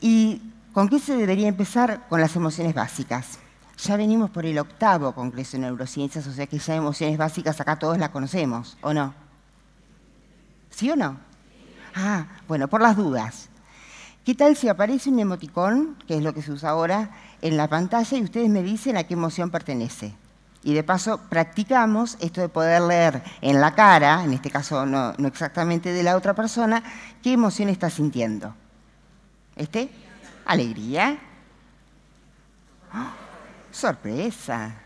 Y 0.00 0.40
¿Con 0.72 0.88
qué 0.88 0.98
se 0.98 1.16
debería 1.16 1.48
empezar? 1.48 2.08
Con 2.08 2.22
las 2.22 2.34
emociones 2.34 2.72
básicas. 2.72 3.38
Ya 3.84 3.96
venimos 3.96 4.30
por 4.30 4.46
el 4.46 4.58
octavo 4.58 5.12
Congreso 5.12 5.56
de 5.56 5.62
Neurociencias, 5.62 6.24
o 6.28 6.32
sea 6.32 6.46
que 6.46 6.58
ya 6.58 6.76
emociones 6.76 7.18
básicas 7.18 7.60
acá 7.60 7.80
todos 7.80 7.98
las 7.98 8.10
conocemos, 8.10 8.78
¿o 8.80 8.94
no? 8.94 9.12
¿Sí 10.70 10.88
o 10.88 10.94
no? 10.94 11.18
Ah, 11.92 12.26
bueno, 12.46 12.68
por 12.68 12.80
las 12.80 12.96
dudas. 12.96 13.48
¿Qué 14.24 14.36
tal 14.36 14.54
si 14.54 14.68
aparece 14.68 15.10
un 15.10 15.18
emoticón, 15.18 15.96
que 16.06 16.16
es 16.16 16.22
lo 16.22 16.32
que 16.32 16.42
se 16.42 16.52
usa 16.52 16.70
ahora, 16.70 17.10
en 17.40 17.56
la 17.56 17.68
pantalla 17.68 18.16
y 18.16 18.22
ustedes 18.22 18.48
me 18.48 18.62
dicen 18.62 18.96
a 18.96 19.02
qué 19.02 19.14
emoción 19.14 19.50
pertenece? 19.50 20.14
Y 20.62 20.74
de 20.74 20.84
paso 20.84 21.18
practicamos 21.28 22.16
esto 22.20 22.40
de 22.40 22.48
poder 22.48 22.82
leer 22.82 23.24
en 23.40 23.60
la 23.60 23.74
cara, 23.74 24.22
en 24.22 24.32
este 24.32 24.48
caso 24.48 24.86
no, 24.86 25.12
no 25.18 25.26
exactamente 25.26 25.92
de 25.92 26.04
la 26.04 26.16
otra 26.16 26.34
persona, 26.34 26.84
qué 27.20 27.32
emoción 27.32 27.68
está 27.68 27.90
sintiendo. 27.90 28.54
¿Este? 29.56 29.90
Alegría. 30.46 31.18
Sorpresa. 33.72 34.82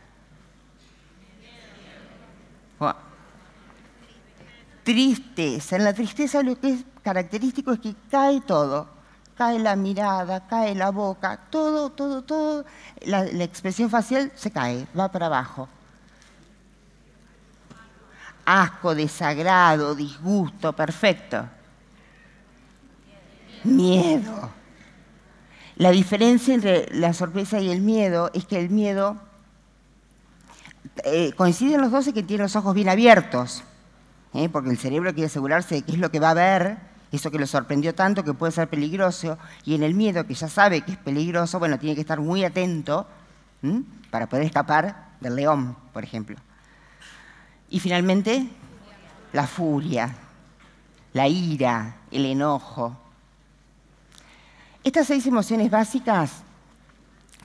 tristeza. 4.87 5.75
En 5.75 5.83
la 5.83 5.93
tristeza 5.93 6.45
lo 6.45 6.61
que 6.61 6.71
es 6.71 6.85
característico 7.02 7.73
es 7.73 7.81
que 7.81 7.95
cae 8.09 8.40
todo. 8.40 8.88
Cae 9.37 9.59
la 9.59 9.75
mirada, 9.75 10.47
cae 10.47 10.76
la 10.76 10.90
boca, 10.90 11.38
todo, 11.50 11.90
todo, 11.90 12.23
todo. 12.23 12.64
La, 13.02 13.25
expresión 13.45 13.90
facial 13.90 14.31
se 14.37 14.50
cae, 14.50 14.87
va 14.99 15.11
para 15.11 15.26
abajo. 15.26 15.69
Asco, 18.45 18.95
desagrado, 18.95 19.95
disgusto, 19.95 20.73
perfecto. 20.73 21.45
Miedo. 23.64 24.50
La 25.76 25.90
diferencia 25.90 26.54
entre 26.54 26.88
la 26.95 27.12
sorpresa 27.12 27.61
y 27.61 27.71
el 27.71 27.83
miedo 27.83 28.30
es 28.33 28.47
que 28.47 28.59
el 28.59 28.71
miedo 28.71 29.18
eh, 31.04 31.33
coinciden 31.37 31.83
los 31.83 31.90
dos 31.90 32.06
en 32.06 32.14
que 32.14 32.23
tiene 32.23 32.45
los 32.45 32.56
ojos 32.56 32.75
bien 32.75 32.88
abiertos, 32.88 33.62
¿eh? 34.33 34.49
porque 34.49 34.71
el 34.71 34.78
cerebro 34.78 35.12
quiere 35.12 35.26
asegurarse 35.26 35.75
de 35.75 35.83
qué 35.83 35.92
es 35.92 35.99
lo 35.99 36.11
que 36.11 36.18
va 36.18 36.30
a 36.30 36.35
ver, 36.35 36.78
eso 37.12 37.30
que 37.30 37.38
lo 37.38 37.47
sorprendió 37.47 37.95
tanto 37.95 38.25
que 38.25 38.33
puede 38.33 38.52
ser 38.52 38.68
peligroso, 38.68 39.37
y 39.66 39.75
en 39.75 39.83
el 39.83 39.92
miedo, 39.92 40.26
que 40.26 40.33
ya 40.33 40.49
sabe 40.49 40.80
que 40.80 40.92
es 40.92 40.99
peligroso, 40.99 41.59
bueno, 41.59 41.78
tiene 41.78 41.95
que 41.95 42.00
estar 42.00 42.21
muy 42.21 42.42
atento 42.42 43.06
para 44.11 44.28
poder 44.28 44.47
escapar 44.47 45.09
del 45.21 45.37
león, 45.37 45.76
por 45.92 46.04
ejemplo. 46.04 46.37
Y 47.68 47.80
finalmente, 47.80 48.49
la 49.35 49.47
furia, 49.47 50.14
la 51.12 51.28
ira, 51.28 51.97
el 52.11 52.25
enojo, 52.25 52.97
estas 54.87 55.09
seis 55.09 55.26
emociones 55.26 55.69
básicas 55.69 56.31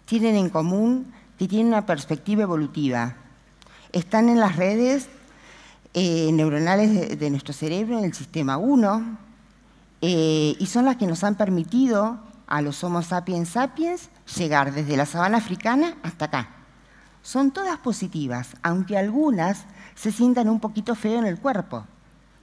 tienen 0.06 0.36
en 0.36 0.52
común 0.52 1.12
que 1.40 1.48
tienen 1.48 1.70
una 1.70 1.88
perspectiva 1.88 2.44
evolutiva. 2.44 3.16
Están 3.92 4.30
en 4.30 4.40
las 4.40 4.58
redes 4.58 5.10
eh, 5.96 6.30
neuronales 6.32 7.18
de, 7.18 7.30
nuestro 7.32 7.52
cerebro, 7.52 7.98
en 7.98 8.04
el 8.04 8.14
sistema 8.14 8.58
1, 8.58 9.18
eh, 10.02 10.56
y 10.60 10.66
son 10.68 10.86
las 10.86 10.98
que 10.98 11.08
nos 11.08 11.24
han 11.24 11.34
permitido 11.34 12.20
a 12.46 12.62
los 12.62 12.84
Homo 12.84 13.02
sapiens 13.02 13.50
sapiens 13.50 14.10
llegar 14.38 14.72
desde 14.72 14.96
la 14.96 15.08
sabana 15.08 15.40
africana 15.40 15.96
hasta 16.04 16.26
acá. 16.26 16.50
Son 17.24 17.50
todas 17.50 17.80
positivas, 17.80 18.50
aunque 18.62 19.00
algunas 19.00 19.66
se 19.96 20.12
sientan 20.12 20.48
un 20.48 20.60
poquito 20.60 20.94
feo 20.94 21.18
en 21.18 21.26
el 21.26 21.40
cuerpo. 21.40 21.88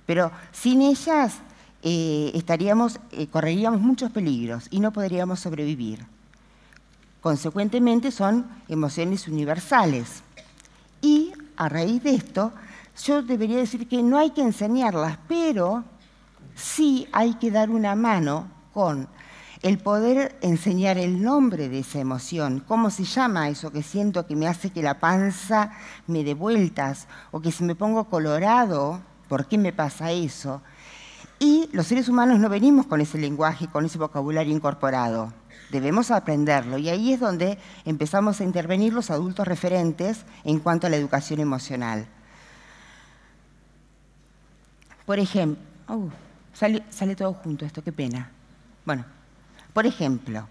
Pero 0.06 0.32
sin 0.50 0.82
ellas 0.82 1.34
eh, 1.82 2.32
estaríamos, 2.34 2.98
eh, 3.12 3.26
correríamos 3.28 3.80
muchos 3.80 4.10
peligros 4.10 4.66
y 4.70 4.80
no 4.80 4.92
podríamos 4.92 5.40
sobrevivir. 5.40 6.06
Consecuentemente 7.20 8.10
son 8.10 8.46
emociones 8.68 9.28
universales. 9.28 10.22
Y 11.00 11.32
a 11.56 11.68
raíz 11.68 12.02
de 12.02 12.14
esto, 12.14 12.52
yo 13.04 13.22
debería 13.22 13.58
decir 13.58 13.88
que 13.88 14.02
no 14.02 14.18
hay 14.18 14.30
que 14.30 14.42
enseñarlas, 14.42 15.18
pero 15.28 15.84
sí 16.54 17.06
hay 17.12 17.34
que 17.34 17.50
dar 17.50 17.70
una 17.70 17.94
mano 17.94 18.48
con 18.72 19.08
el 19.62 19.78
poder 19.78 20.38
enseñar 20.40 20.98
el 20.98 21.20
nombre 21.22 21.68
de 21.68 21.80
esa 21.80 21.98
emoción, 21.98 22.62
cómo 22.66 22.90
se 22.90 23.04
llama 23.04 23.48
eso 23.48 23.72
que 23.72 23.82
siento 23.82 24.26
que 24.26 24.36
me 24.36 24.46
hace 24.46 24.70
que 24.70 24.82
la 24.82 25.00
panza 25.00 25.72
me 26.06 26.22
dé 26.22 26.34
vueltas 26.34 27.08
o 27.32 27.40
que 27.40 27.50
si 27.50 27.64
me 27.64 27.74
pongo 27.74 28.04
colorado, 28.04 29.00
¿por 29.28 29.46
qué 29.46 29.58
me 29.58 29.72
pasa 29.72 30.12
eso? 30.12 30.62
Y 31.38 31.68
los 31.72 31.86
seres 31.86 32.08
humanos 32.08 32.38
no 32.38 32.48
venimos 32.48 32.86
con 32.86 33.00
ese 33.00 33.18
lenguaje, 33.18 33.68
con 33.68 33.84
ese 33.84 33.98
vocabulario 33.98 34.52
incorporado. 34.52 35.32
Debemos 35.70 36.10
aprenderlo 36.10 36.78
y 36.78 36.88
ahí 36.88 37.12
es 37.12 37.20
donde 37.20 37.58
empezamos 37.84 38.40
a 38.40 38.44
intervenir 38.44 38.92
los 38.92 39.10
adultos 39.10 39.46
referentes 39.46 40.24
en 40.44 40.58
cuanto 40.58 40.86
a 40.86 40.90
la 40.90 40.96
educación 40.96 41.40
emocional. 41.40 42.06
Por 45.04 45.18
ejemplo, 45.18 45.62
oh, 45.88 46.08
sale, 46.52 46.82
sale 46.90 47.14
todo 47.14 47.34
junto 47.34 47.64
esto, 47.64 47.82
qué 47.82 47.92
pena. 47.92 48.30
Bueno, 48.84 49.04
por 49.72 49.86
ejemplo, 49.86 50.48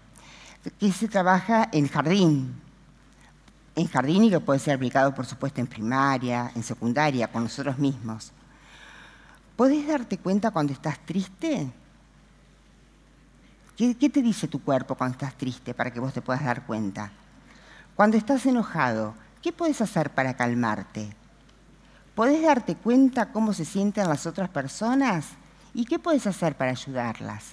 que 0.78 0.92
se 0.92 1.08
trabaja 1.08 1.68
en 1.72 1.88
jardín, 1.88 2.54
en 3.74 3.86
jardín 3.88 4.24
y 4.24 4.30
que 4.30 4.40
puede 4.40 4.58
ser 4.58 4.76
aplicado, 4.76 5.14
por 5.14 5.26
supuesto, 5.26 5.60
en 5.60 5.66
primaria, 5.66 6.50
en 6.54 6.62
secundaria, 6.62 7.28
con 7.28 7.44
nosotros 7.44 7.78
mismos. 7.78 8.32
¿Podés 9.58 9.88
darte 9.88 10.18
cuenta 10.18 10.52
cuando 10.52 10.72
estás 10.72 11.04
triste? 11.04 11.68
¿Qué, 13.76 13.92
te 14.08 14.22
dice 14.22 14.46
tu 14.46 14.62
cuerpo 14.62 14.94
cuando 14.94 15.14
estás 15.14 15.34
triste 15.36 15.74
para 15.74 15.92
que 15.92 15.98
vos 15.98 16.12
te 16.12 16.22
puedas 16.22 16.44
dar 16.44 16.64
cuenta? 16.64 17.10
Cuando 17.96 18.16
estás 18.16 18.46
enojado, 18.46 19.14
¿qué 19.42 19.52
puedes 19.52 19.80
hacer 19.80 20.10
para 20.10 20.36
calmarte? 20.36 21.08
¿Podés 22.14 22.40
darte 22.40 22.76
cuenta 22.76 23.32
cómo 23.32 23.52
se 23.52 23.64
sienten 23.64 24.08
las 24.08 24.26
otras 24.26 24.48
personas? 24.48 25.26
¿Y 25.74 25.86
qué 25.86 25.98
puedes 25.98 26.28
hacer 26.28 26.56
para 26.56 26.70
ayudarlas? 26.70 27.46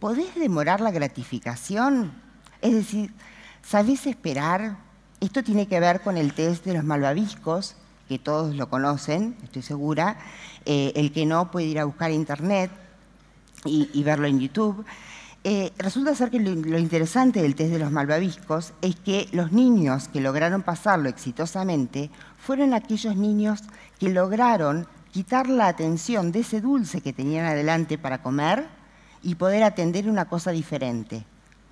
¿Podés 0.00 0.34
demorar 0.36 0.80
la 0.80 0.90
gratificación? 0.90 2.14
Es 2.62 2.72
decir, 2.72 3.12
¿sabés 3.60 4.06
esperar? 4.06 4.78
Esto 5.20 5.44
tiene 5.44 5.68
que 5.68 5.80
ver 5.80 6.00
con 6.00 6.16
el 6.16 6.32
test 6.32 6.64
de 6.64 6.72
los 6.72 6.84
malvaviscos, 6.84 7.76
que 8.08 8.18
todos 8.18 8.54
lo 8.54 8.68
conocen, 8.68 9.36
estoy 9.42 9.62
segura. 9.62 10.18
Eh, 10.64 10.92
el 10.96 11.12
que 11.12 11.26
no 11.26 11.50
puede 11.50 11.66
ir 11.66 11.78
a 11.78 11.84
buscar 11.84 12.10
internet 12.10 12.70
y, 13.64 14.02
verlo 14.02 14.26
en 14.26 14.40
YouTube. 14.40 14.84
Eh, 15.44 15.72
resulta 15.78 16.14
ser 16.14 16.30
que 16.30 16.40
lo, 16.40 16.78
interesante 16.78 17.40
del 17.40 17.54
test 17.54 17.70
de 17.70 17.78
los 17.78 17.92
malvaviscos 17.92 18.72
es 18.82 18.96
que 18.96 19.28
los 19.32 19.52
niños 19.52 20.08
que 20.08 20.20
lograron 20.20 20.62
pasarlo 20.62 21.08
exitosamente 21.08 22.10
fueron 22.36 22.74
aquellos 22.74 23.16
niños 23.16 23.62
que 24.00 24.08
lograron 24.08 24.88
quitar 25.12 25.48
la 25.48 25.68
atención 25.68 26.32
de 26.32 26.40
ese 26.40 26.60
dulce 26.60 27.00
que 27.00 27.12
tenían 27.12 27.46
adelante 27.46 27.96
para 27.96 28.22
comer 28.22 28.66
y 29.22 29.36
poder 29.36 29.62
atender 29.62 30.08
una 30.08 30.24
cosa 30.24 30.50
diferente. 30.50 31.24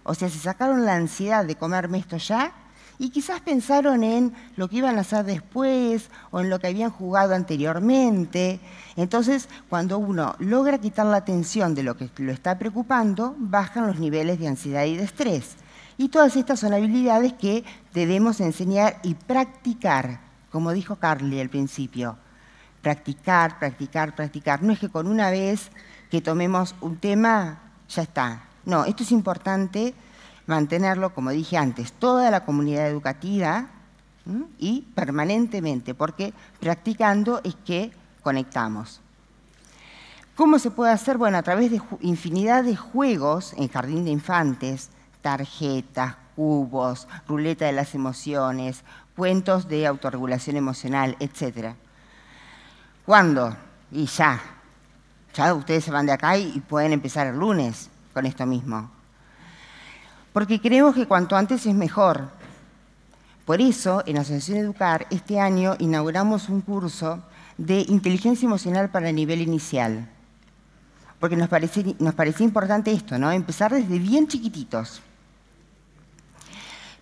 O 0.05 0.15
sea, 0.15 0.29
se 0.29 0.39
sacaron 0.39 0.85
la 0.85 0.95
ansiedad 0.95 1.45
de 1.45 1.57
comerme 1.57 1.99
esto 1.99 2.17
ya 2.17 2.53
y 2.99 3.11
quizás 3.11 3.41
pensaron 3.41 4.05
en 4.05 4.33
lo 4.57 4.69
que 4.69 4.77
iban 4.77 4.97
a 4.99 5.01
hacer 5.01 5.25
después 5.25 6.11
o 6.31 6.41
en 6.41 6.51
lo 6.51 6.59
que 6.59 6.69
habían 6.69 6.91
jugado 6.91 7.35
anteriormente. 7.35 8.61
Entonces, 8.97 9.49
cuando 9.69 9.99
uno 9.99 10.37
logra 10.39 10.79
quitar 10.79 11.07
la 11.07 11.19
atención 11.19 11.75
de 11.75 11.83
lo 11.83 11.97
que 11.97 12.09
lo 12.19 12.33
está 12.33 12.59
preocupando, 12.59 13.35
bajan 13.39 13.87
los 13.87 13.99
niveles 13.99 14.39
de 14.39 14.49
ansiedad 14.49 14.85
y 14.85 14.97
de 14.97 15.05
estrés. 15.05 15.57
Y 15.97 16.09
todas 16.09 16.37
estas 16.37 16.61
son 16.61 16.73
habilidades 16.73 17.33
que 17.35 17.65
debemos 17.93 18.41
enseñar 18.41 18.99
y 19.03 19.15
practicar, 19.15 20.21
como 20.51 20.73
dijo 20.73 20.97
Carly 20.97 21.41
al 21.41 21.51
principio. 21.51 22.17
Practicar, 22.83 23.59
practicar, 23.59 24.15
practicar. 24.15 24.63
No 24.63 24.73
es 24.73 24.79
que 24.79 24.89
con 24.89 25.07
una 25.07 25.31
vez 25.31 25.71
que 26.11 26.21
tomemos 26.21 26.75
un 26.81 26.97
tema, 26.97 27.61
ya 27.89 28.03
está. 28.03 28.45
No, 28.67 28.85
esto 28.85 29.03
es 29.03 29.13
importante 29.13 29.95
mantenerlo, 30.47 31.15
como 31.15 31.31
dije 31.31 31.57
antes, 31.57 31.93
toda 31.93 32.31
la 32.31 32.45
comunidad 32.45 32.89
educativa 32.89 33.69
y 34.59 34.83
permanentemente, 34.95 35.95
porque 35.95 36.33
practicando 36.61 37.41
es 37.45 37.55
que 37.57 37.93
conectamos. 38.23 39.01
¿Cómo 40.35 40.59
se 40.59 40.71
puede 40.71 40.93
hacer? 40.93 41.19
Bueno, 41.19 41.39
a 41.39 41.43
través 41.43 41.71
de 41.71 41.81
infinidad 42.01 42.65
de 42.65 42.77
juegos 42.77 43.55
en 43.57 43.69
jardín 43.69 44.05
de 44.05 44.11
infantes, 44.11 44.91
tarjetas, 45.23 46.17
cubos, 46.35 47.07
ruleta 47.29 47.67
de 47.67 47.73
las 47.73 47.95
emociones, 47.95 48.83
cuentos 49.15 49.69
de 49.69 49.87
autorregulación 49.87 50.57
emocional, 50.57 51.17
etc. 51.21 51.75
¿Cuándo? 53.07 53.57
Y 53.93 54.07
ya. 54.07 54.41
Ya 55.35 55.55
ustedes 55.55 55.85
se 55.85 55.91
van 55.91 56.07
de 56.07 56.13
acá 56.13 56.37
y 56.37 56.61
pueden 56.61 56.93
empezar 56.93 57.27
el 57.29 57.39
lunes 57.39 57.91
con 58.13 58.27
esto 58.27 58.47
mismo 58.47 58.94
porque 60.35 60.61
creemos 60.61 60.97
que 60.97 61.07
cuanto 61.07 61.37
antes 61.37 61.65
es 61.65 61.75
mejor. 61.77 62.29
Por 63.45 63.61
eso, 63.61 64.03
en 64.05 64.19
Asociación 64.19 64.59
Educar, 64.59 65.07
este 65.11 65.39
año 65.39 65.77
inauguramos 65.79 66.49
un 66.49 66.61
curso 66.61 67.23
de 67.57 67.87
inteligencia 67.89 68.45
emocional 68.45 68.91
para 68.91 69.11
el 69.11 69.15
nivel 69.15 69.41
inicial. 69.41 70.09
Porque 71.21 71.37
nos 71.37 71.49
parece, 71.49 71.95
nos 72.01 72.17
parecía 72.17 72.45
importante 72.45 72.91
esto, 72.91 73.17
¿no? 73.17 73.31
Empezar 73.31 73.73
desde 73.73 73.97
bien 74.01 74.27
chiquititos. 74.27 75.01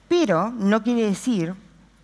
Pero 0.08 0.50
no 0.50 0.82
quiere 0.82 1.06
decir 1.06 1.54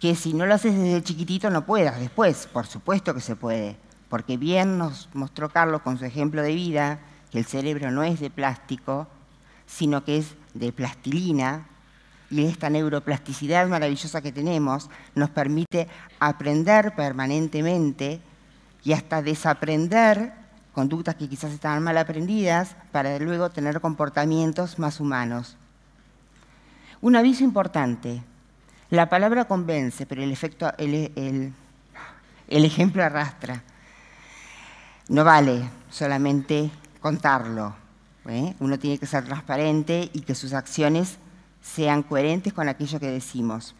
que 0.00 0.14
si 0.14 0.32
no 0.32 0.46
lo 0.46 0.54
haces 0.54 0.78
desde 0.78 1.02
chiquitito 1.02 1.50
no 1.50 1.66
puedas 1.66 2.00
después. 2.00 2.48
Por 2.50 2.66
supuesto 2.66 3.12
que 3.12 3.20
se 3.20 3.36
puede. 3.36 3.76
Porque 4.08 4.38
bien 4.38 4.78
nos 4.78 5.10
mostró 5.12 5.50
Carlos 5.50 5.82
con 5.82 5.98
su 5.98 6.06
ejemplo 6.06 6.40
de 6.40 6.54
vida 6.54 7.00
que 7.30 7.38
el 7.38 7.44
cerebro 7.44 7.90
no 7.90 8.02
es 8.02 8.18
de 8.18 8.30
plástico, 8.30 9.06
sino 9.66 10.02
que 10.02 10.16
es 10.16 10.34
de 10.58 10.72
plastilina 10.72 11.66
y 12.30 12.44
esta 12.44 12.68
neuroplasticidad 12.68 13.66
maravillosa 13.68 14.20
que 14.20 14.32
tenemos 14.32 14.90
nos 15.14 15.30
permite 15.30 15.88
aprender 16.20 16.94
permanentemente 16.94 18.20
y 18.84 18.92
hasta 18.92 19.22
desaprender 19.22 20.32
conductas 20.72 21.16
que 21.16 21.28
quizás 21.28 21.52
estaban 21.52 21.82
mal 21.82 21.98
aprendidas 21.98 22.76
para 22.92 23.18
luego 23.18 23.50
tener 23.50 23.80
comportamientos 23.80 24.78
más 24.78 25.00
humanos. 25.00 25.56
Un 27.00 27.16
aviso 27.16 27.44
importante. 27.44 28.22
La 28.90 29.08
palabra 29.08 29.46
convence, 29.46 30.06
pero 30.06 30.22
el, 30.22 30.32
efecto, 30.32 30.72
el, 30.78 31.52
el 32.48 32.64
ejemplo 32.64 33.02
arrastra. 33.04 33.62
no 35.08 35.24
vale 35.24 35.68
solamente 35.90 36.70
contarlo. 37.00 37.87
¿Eh? 38.28 38.54
Uno 38.60 38.78
tiene 38.78 38.98
que 38.98 39.06
ser 39.06 39.24
transparente 39.24 40.10
y 40.12 40.20
que 40.20 40.34
sus 40.34 40.52
acciones 40.52 41.18
sean 41.62 42.02
coherentes 42.02 42.52
con 42.52 42.68
aquello 42.68 43.00
que 43.00 43.10
decimos. 43.10 43.74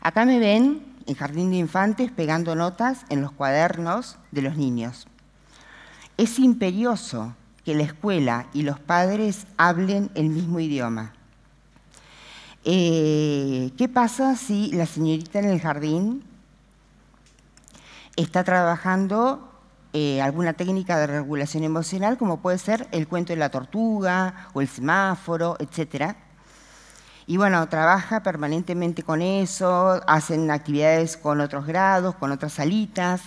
Acá 0.00 0.24
me 0.24 0.38
ven 0.38 0.84
en 1.06 1.14
Jardín 1.14 1.50
de 1.50 1.56
Infantes 1.56 2.10
pegando 2.10 2.54
notas 2.54 3.04
en 3.08 3.20
los 3.20 3.32
cuadernos 3.32 4.18
de 4.30 4.42
los 4.42 4.56
niños. 4.56 5.06
Es 6.16 6.38
imperioso 6.38 7.34
que 7.64 7.74
la 7.74 7.84
escuela 7.84 8.46
y 8.52 8.62
los 8.62 8.80
padres 8.80 9.46
hablen 9.56 10.10
el 10.14 10.28
mismo 10.28 10.58
idioma. 10.60 11.12
Eh, 12.64 13.72
¿Qué 13.76 13.88
pasa 13.88 14.36
si 14.36 14.72
la 14.72 14.86
señorita 14.86 15.38
en 15.38 15.46
el 15.46 15.60
jardín 15.60 16.22
está 18.16 18.44
trabajando 18.44 19.51
eh, 19.92 20.22
alguna 20.22 20.54
técnica 20.54 20.98
de 20.98 21.06
regulación 21.06 21.64
emocional, 21.64 22.16
como 22.16 22.40
puede 22.40 22.58
ser 22.58 22.88
el 22.92 23.06
cuento 23.08 23.32
de 23.32 23.38
la 23.38 23.50
tortuga 23.50 24.48
o 24.54 24.60
el 24.60 24.68
semáforo, 24.68 25.56
etcétera? 25.58 26.16
Y 27.26 27.36
bueno, 27.36 27.68
trabaja 27.68 28.22
permanentemente 28.22 29.02
con 29.02 29.22
eso, 29.22 30.00
hacen 30.06 30.50
actividades 30.50 31.16
con 31.16 31.40
otros 31.40 31.66
grados, 31.66 32.14
con 32.16 32.32
otras 32.32 32.54
salitas, 32.54 33.22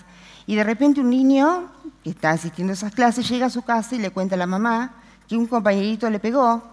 y 0.48 0.56
de 0.56 0.64
repente 0.64 1.02
un 1.02 1.10
niño 1.10 1.72
que 2.04 2.10
está 2.10 2.32
asistiendo 2.32 2.72
a 2.72 2.76
esas 2.76 2.94
clases 2.94 3.28
llega 3.30 3.48
a 3.48 3.50
su 3.50 3.62
casa 3.62 3.96
y 3.96 4.00
le 4.00 4.12
cuenta 4.12 4.36
a 4.36 4.38
la 4.38 4.46
mamá 4.46 4.96
que 5.28 5.38
un 5.38 5.48
compañerito 5.48 6.10
le 6.10 6.20
pegó 6.20 6.64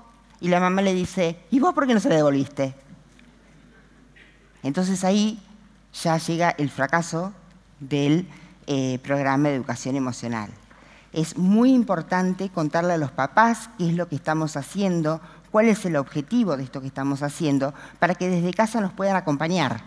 y 0.40 0.48
la 0.48 0.60
mamá 0.60 0.82
le 0.82 0.92
dice, 0.92 1.38
¿y 1.50 1.60
vos 1.60 1.72
por 1.72 1.86
qué 1.86 1.94
no 1.94 2.00
se 2.00 2.08
le 2.08 2.16
devolviste? 2.16 2.74
Entonces 4.62 5.04
ahí 5.04 5.40
ya 6.02 6.18
llega 6.18 6.50
el 6.50 6.70
fracaso 6.70 7.32
del 7.80 8.28
eh, 8.66 8.98
programa 9.02 9.48
de 9.48 9.56
educación 9.56 9.96
emocional. 9.96 10.50
Es 11.12 11.36
muy 11.36 11.72
importante 11.72 12.48
contarle 12.48 12.94
a 12.94 12.98
los 12.98 13.10
papás 13.10 13.68
qué 13.76 13.88
es 13.88 13.94
lo 13.94 14.08
que 14.08 14.16
estamos 14.16 14.56
haciendo, 14.56 15.20
cuál 15.50 15.66
es 15.68 15.84
el 15.84 15.96
objetivo 15.96 16.56
de 16.56 16.64
esto 16.64 16.80
que 16.80 16.86
estamos 16.86 17.22
haciendo, 17.22 17.74
para 17.98 18.14
que 18.14 18.28
desde 18.28 18.54
casa 18.54 18.80
nos 18.80 18.92
puedan 18.92 19.16
acompañar. 19.16 19.82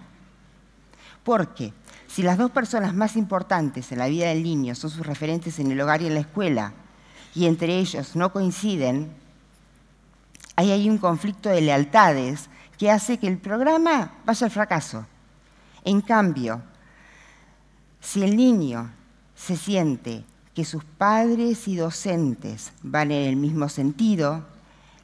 Porque 1.23 1.73
si 2.07 2.21
las 2.21 2.37
dos 2.37 2.51
personas 2.51 2.93
más 2.93 3.15
importantes 3.15 3.91
en 3.91 3.99
la 3.99 4.07
vida 4.07 4.27
del 4.27 4.43
niño 4.43 4.75
son 4.75 4.91
sus 4.91 5.05
referentes 5.05 5.57
en 5.59 5.71
el 5.71 5.81
hogar 5.81 6.01
y 6.01 6.07
en 6.07 6.13
la 6.13 6.19
escuela, 6.19 6.73
y 7.33 7.47
entre 7.47 7.77
ellos 7.77 8.15
no 8.15 8.31
coinciden, 8.31 9.11
ahí 10.55 10.71
hay 10.71 10.89
un 10.89 10.97
conflicto 10.97 11.49
de 11.49 11.61
lealtades 11.61 12.49
que 12.77 12.91
hace 12.91 13.17
que 13.17 13.27
el 13.27 13.37
programa 13.37 14.13
vaya 14.25 14.45
al 14.45 14.51
fracaso. 14.51 15.05
En 15.83 16.01
cambio, 16.01 16.61
si 18.05 18.23
el 18.23 18.37
niño 18.37 18.91
se 19.35 19.57
siente 19.57 20.23
que 20.53 20.63
sus 20.63 20.83
padres 20.83 21.67
y 21.67 21.75
docentes 21.75 22.71
van 22.83 23.11
en 23.11 23.27
el 23.27 23.35
mismo 23.35 23.67
sentido, 23.67 24.45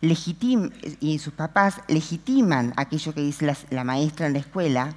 y 0.01 1.19
sus 1.19 1.33
papás 1.33 1.81
legitiman 1.87 2.73
aquello 2.75 3.13
que 3.13 3.21
dice 3.21 3.55
la, 3.69 3.83
maestra 3.83 4.27
en 4.27 4.33
la 4.33 4.39
escuela, 4.39 4.95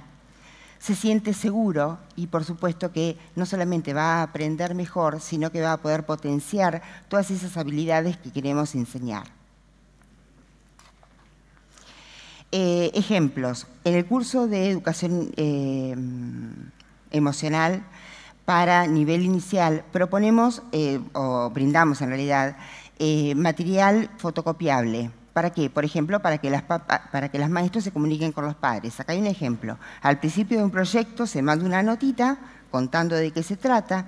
se 0.79 0.95
siente 0.95 1.33
seguro 1.33 1.99
y 2.15 2.27
por 2.27 2.43
supuesto 2.43 2.91
que 2.91 3.17
no 3.35 3.45
solamente 3.45 3.93
va 3.93 4.19
a 4.19 4.23
aprender 4.23 4.75
mejor, 4.75 5.19
sino 5.19 5.51
que 5.51 5.61
va 5.61 5.73
a 5.73 5.81
poder 5.81 6.05
potenciar 6.05 6.81
todas 7.07 7.31
esas 7.31 7.57
habilidades 7.57 8.17
que 8.17 8.31
queremos 8.31 8.75
enseñar. 8.75 9.27
Eh, 12.51 12.91
ejemplos. 12.93 13.67
En 13.83 13.95
el 13.95 14.05
curso 14.05 14.47
de 14.47 14.69
educación 14.69 15.31
eh, 15.37 15.95
emocional 17.11 17.83
para 18.45 18.87
nivel 18.87 19.23
inicial 19.23 19.83
proponemos, 19.91 20.61
eh, 20.71 20.99
o 21.13 21.49
brindamos 21.49 22.01
en 22.01 22.09
realidad, 22.09 22.57
eh, 22.99 23.35
material 23.35 24.09
fotocopiable. 24.17 25.11
¿Para 25.33 25.49
qué? 25.49 25.69
Por 25.69 25.83
ejemplo, 25.83 26.21
para 26.21 26.37
que, 26.37 26.49
las 26.49 26.61
para 26.63 27.29
que 27.29 27.37
las 27.37 27.49
maestras 27.49 27.83
se 27.83 27.91
comuniquen 27.91 28.31
con 28.31 28.45
los 28.45 28.55
padres. 28.55 28.97
Acá 28.99 29.11
hay 29.11 29.19
un 29.19 29.27
ejemplo. 29.27 29.77
Al 30.01 30.19
principio 30.19 30.59
de 30.59 30.63
un 30.63 30.71
proyecto 30.71 31.27
se 31.27 31.41
manda 31.41 31.65
una 31.65 31.83
notita 31.83 32.37
contando 32.71 33.15
de 33.15 33.31
qué 33.31 33.43
se 33.43 33.57
trata. 33.57 34.07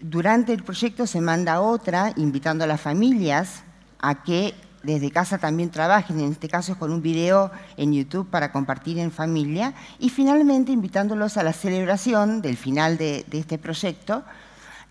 Durante 0.00 0.54
el 0.54 0.62
proyecto 0.62 1.06
se 1.06 1.20
manda 1.20 1.60
otra 1.60 2.12
invitando 2.16 2.64
a 2.64 2.66
las 2.66 2.80
familias 2.80 3.64
a 3.98 4.22
que 4.22 4.54
desde 4.86 5.10
casa 5.10 5.38
también 5.38 5.70
trabajen, 5.70 6.20
en 6.20 6.32
este 6.32 6.48
caso 6.48 6.72
es 6.72 6.78
con 6.78 6.92
un 6.92 7.02
video 7.02 7.50
en 7.76 7.92
YouTube 7.92 8.30
para 8.30 8.52
compartir 8.52 8.98
en 8.98 9.10
familia, 9.10 9.74
y 9.98 10.08
finalmente 10.08 10.72
invitándolos 10.72 11.36
a 11.36 11.42
la 11.42 11.52
celebración 11.52 12.40
del 12.40 12.56
final 12.56 12.96
de 12.96 13.24
este 13.32 13.58
proyecto, 13.58 14.24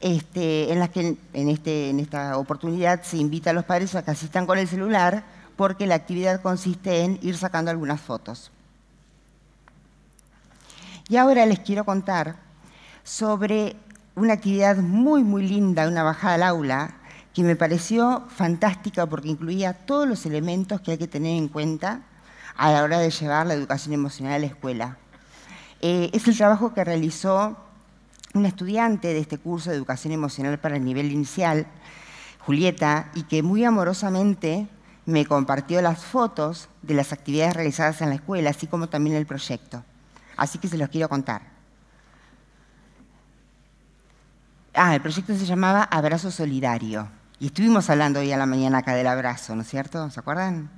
este, 0.02 0.72
en 0.72 0.80
las 0.80 0.90
que 0.90 1.18
este, 1.34 1.90
en, 1.90 2.00
esta 2.00 2.38
oportunidad 2.38 3.02
se 3.04 3.18
invita 3.18 3.52
a 3.52 3.54
los 3.54 3.66
padres 3.66 3.96
a 3.96 4.04
que 4.04 4.12
asistan 4.12 4.46
con 4.46 4.58
el 4.58 4.68
celular 4.68 5.24
porque 5.56 5.88
la 5.88 5.96
actividad 5.96 6.42
consiste 6.42 7.04
en 7.04 7.18
ir 7.22 7.38
sacando 7.38 7.72
algunas 7.72 8.02
fotos. 8.02 8.52
Y 11.08 11.18
ahora 11.18 11.46
les 11.46 11.60
quiero 11.60 11.86
contar 11.86 12.36
sobre 13.04 13.78
una 14.16 14.34
actividad 14.34 14.78
muy, 14.78 15.24
muy 15.24 15.48
linda, 15.48 15.88
una 15.88 16.04
bajada 16.04 16.36
al 16.36 16.44
aula, 16.44 16.96
que 17.36 17.44
me 17.44 17.58
pareció 17.58 18.24
fantástica 18.30 19.06
porque 19.08 19.28
incluía 19.28 19.74
todos 19.74 20.08
los 20.08 20.26
elementos 20.26 20.80
que 20.80 20.92
hay 20.92 20.98
que 20.98 21.10
tener 21.10 21.36
en 21.36 21.50
cuenta 21.50 22.00
a 22.56 22.72
la 22.72 22.82
hora 22.82 23.00
de 23.00 23.12
llevar 23.12 23.46
la 23.46 23.54
educación 23.54 23.94
emocional 23.94 24.36
a 24.36 24.40
la 24.40 24.46
escuela. 24.46 24.98
Eh, 25.82 26.10
es 26.14 26.26
el 26.30 26.38
trabajo 26.38 26.74
que 26.74 26.86
realizó 26.86 27.58
una 28.34 28.48
estudiante 28.48 29.10
de 29.10 29.20
este 29.20 29.38
curso 29.38 29.70
de 29.70 29.76
educación 29.76 30.14
emocional 30.14 30.60
para 30.60 30.78
el 30.78 30.86
nivel 30.86 31.12
inicial, 31.12 31.68
Julieta, 32.40 33.12
y 33.16 33.24
que 33.24 33.44
muy 33.44 33.66
amorosamente 33.66 34.70
me 35.06 35.26
compartió 35.26 35.82
las 35.82 36.06
fotos 36.06 36.70
de 36.84 36.94
las 36.94 37.12
actividades 37.12 37.54
realizadas 37.54 38.02
en 38.02 38.10
la 38.10 38.16
escuela, 38.16 38.52
así 38.52 38.66
como 38.66 38.88
también 38.88 39.18
el 39.18 39.26
proyecto. 39.26 39.84
Así 40.38 40.58
que 40.58 40.70
se 40.70 40.78
los 40.78 40.88
quiero 40.88 41.10
contar. 41.10 41.42
Ah, 44.74 44.96
el 44.96 45.02
proyecto 45.02 45.36
se 45.36 45.46
llamaba 45.46 45.84
Abrazo 45.84 46.32
Solidario. 46.32 47.10
Y 47.40 47.48
estuvimos 47.48 47.90
hablando 47.90 48.22
hoy 48.22 48.32
a 48.32 48.38
la 48.38 48.46
mañana 48.46 48.80
acá 48.80 48.96
del 48.96 49.08
abrazo, 49.08 49.56
¿no 49.56 49.64
es 49.64 49.68
cierto? 49.68 50.10
¿Se 50.10 50.20
acuerdan? 50.20 50.70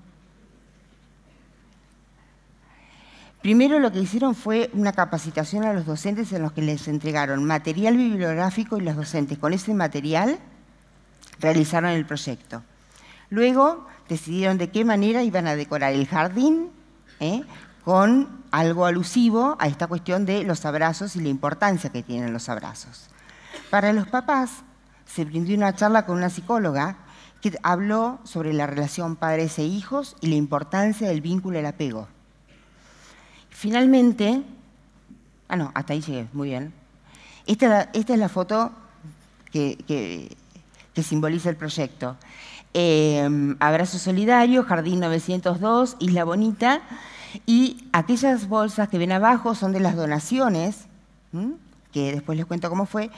Primero 3.41 3.79
lo 3.79 3.91
que 3.91 3.99
hicieron 3.99 4.33
fue 4.33 4.71
una 4.73 4.91
capacitación 4.91 5.63
a 5.63 5.73
los 5.73 5.85
docentes 5.85 6.33
en 6.33 6.41
los 6.41 6.51
que 6.53 6.63
les 6.63 6.87
entregaron 6.87 7.43
material 7.43 7.95
bibliográfico 7.95 8.77
y 8.77 8.81
los 8.81 8.95
docentes 8.95 9.37
con 9.37 9.53
ese 9.53 9.73
material 9.75 10.39
realizaron 11.39 11.91
el 11.91 12.05
proyecto. 12.05 12.63
Luego 13.29 13.87
decidieron 14.09 14.57
de 14.57 14.69
qué 14.71 14.83
manera 14.83 15.21
iban 15.21 15.47
a 15.47 15.55
decorar 15.55 15.93
el 15.93 16.07
jardín 16.07 16.71
¿eh? 17.19 17.43
con 17.85 18.43
algo 18.49 18.85
alusivo 18.85 19.55
a 19.59 19.67
esta 19.67 19.85
cuestión 19.85 20.25
de 20.25 20.43
los 20.43 20.65
abrazos 20.65 21.15
y 21.15 21.21
la 21.21 21.29
importancia 21.29 21.91
que 21.91 22.01
tienen 22.01 22.33
los 22.33 22.49
abrazos. 22.49 23.07
Para 23.69 23.93
los 23.93 24.07
papás 24.07 24.63
se 25.07 25.25
brindó 25.25 25.53
una 25.53 25.75
charla 25.75 26.05
con 26.05 26.17
una 26.17 26.29
psicóloga 26.29 26.97
que 27.41 27.57
habló 27.63 28.19
sobre 28.23 28.53
la 28.53 28.67
relación 28.67 29.15
padres 29.15 29.57
e 29.59 29.63
hijos 29.63 30.15
y 30.21 30.27
la 30.27 30.35
importancia 30.35 31.07
del 31.07 31.21
vínculo 31.21 31.57
y 31.57 31.59
el 31.59 31.65
apego. 31.65 32.07
Finalmente, 33.49 34.43
ah 35.47 35.55
no, 35.55 35.71
hasta 35.73 35.93
ahí 35.93 36.01
llegué, 36.01 36.27
muy 36.33 36.49
bien. 36.49 36.73
Esta, 37.45 37.89
es 37.93 38.09
la 38.09 38.29
foto 38.29 38.71
que, 39.51 40.35
simboliza 41.01 41.49
el 41.49 41.55
proyecto. 41.55 42.17
Em, 42.73 43.55
abrazo 43.59 43.97
Solidario, 43.97 44.63
Jardín 44.63 44.99
902, 44.99 45.95
Isla 45.99 46.23
Bonita, 46.25 46.81
y 47.45 47.87
aquellas 47.93 48.47
bolsas 48.47 48.89
que 48.89 48.97
ven 48.97 49.11
abajo 49.11 49.55
son 49.55 49.71
de 49.71 49.79
las 49.79 49.95
donaciones, 49.95 50.85
que 51.91 52.11
después 52.11 52.37
les 52.37 52.45
cuento 52.45 52.69
cómo 52.69 52.85
fue, 52.85 53.09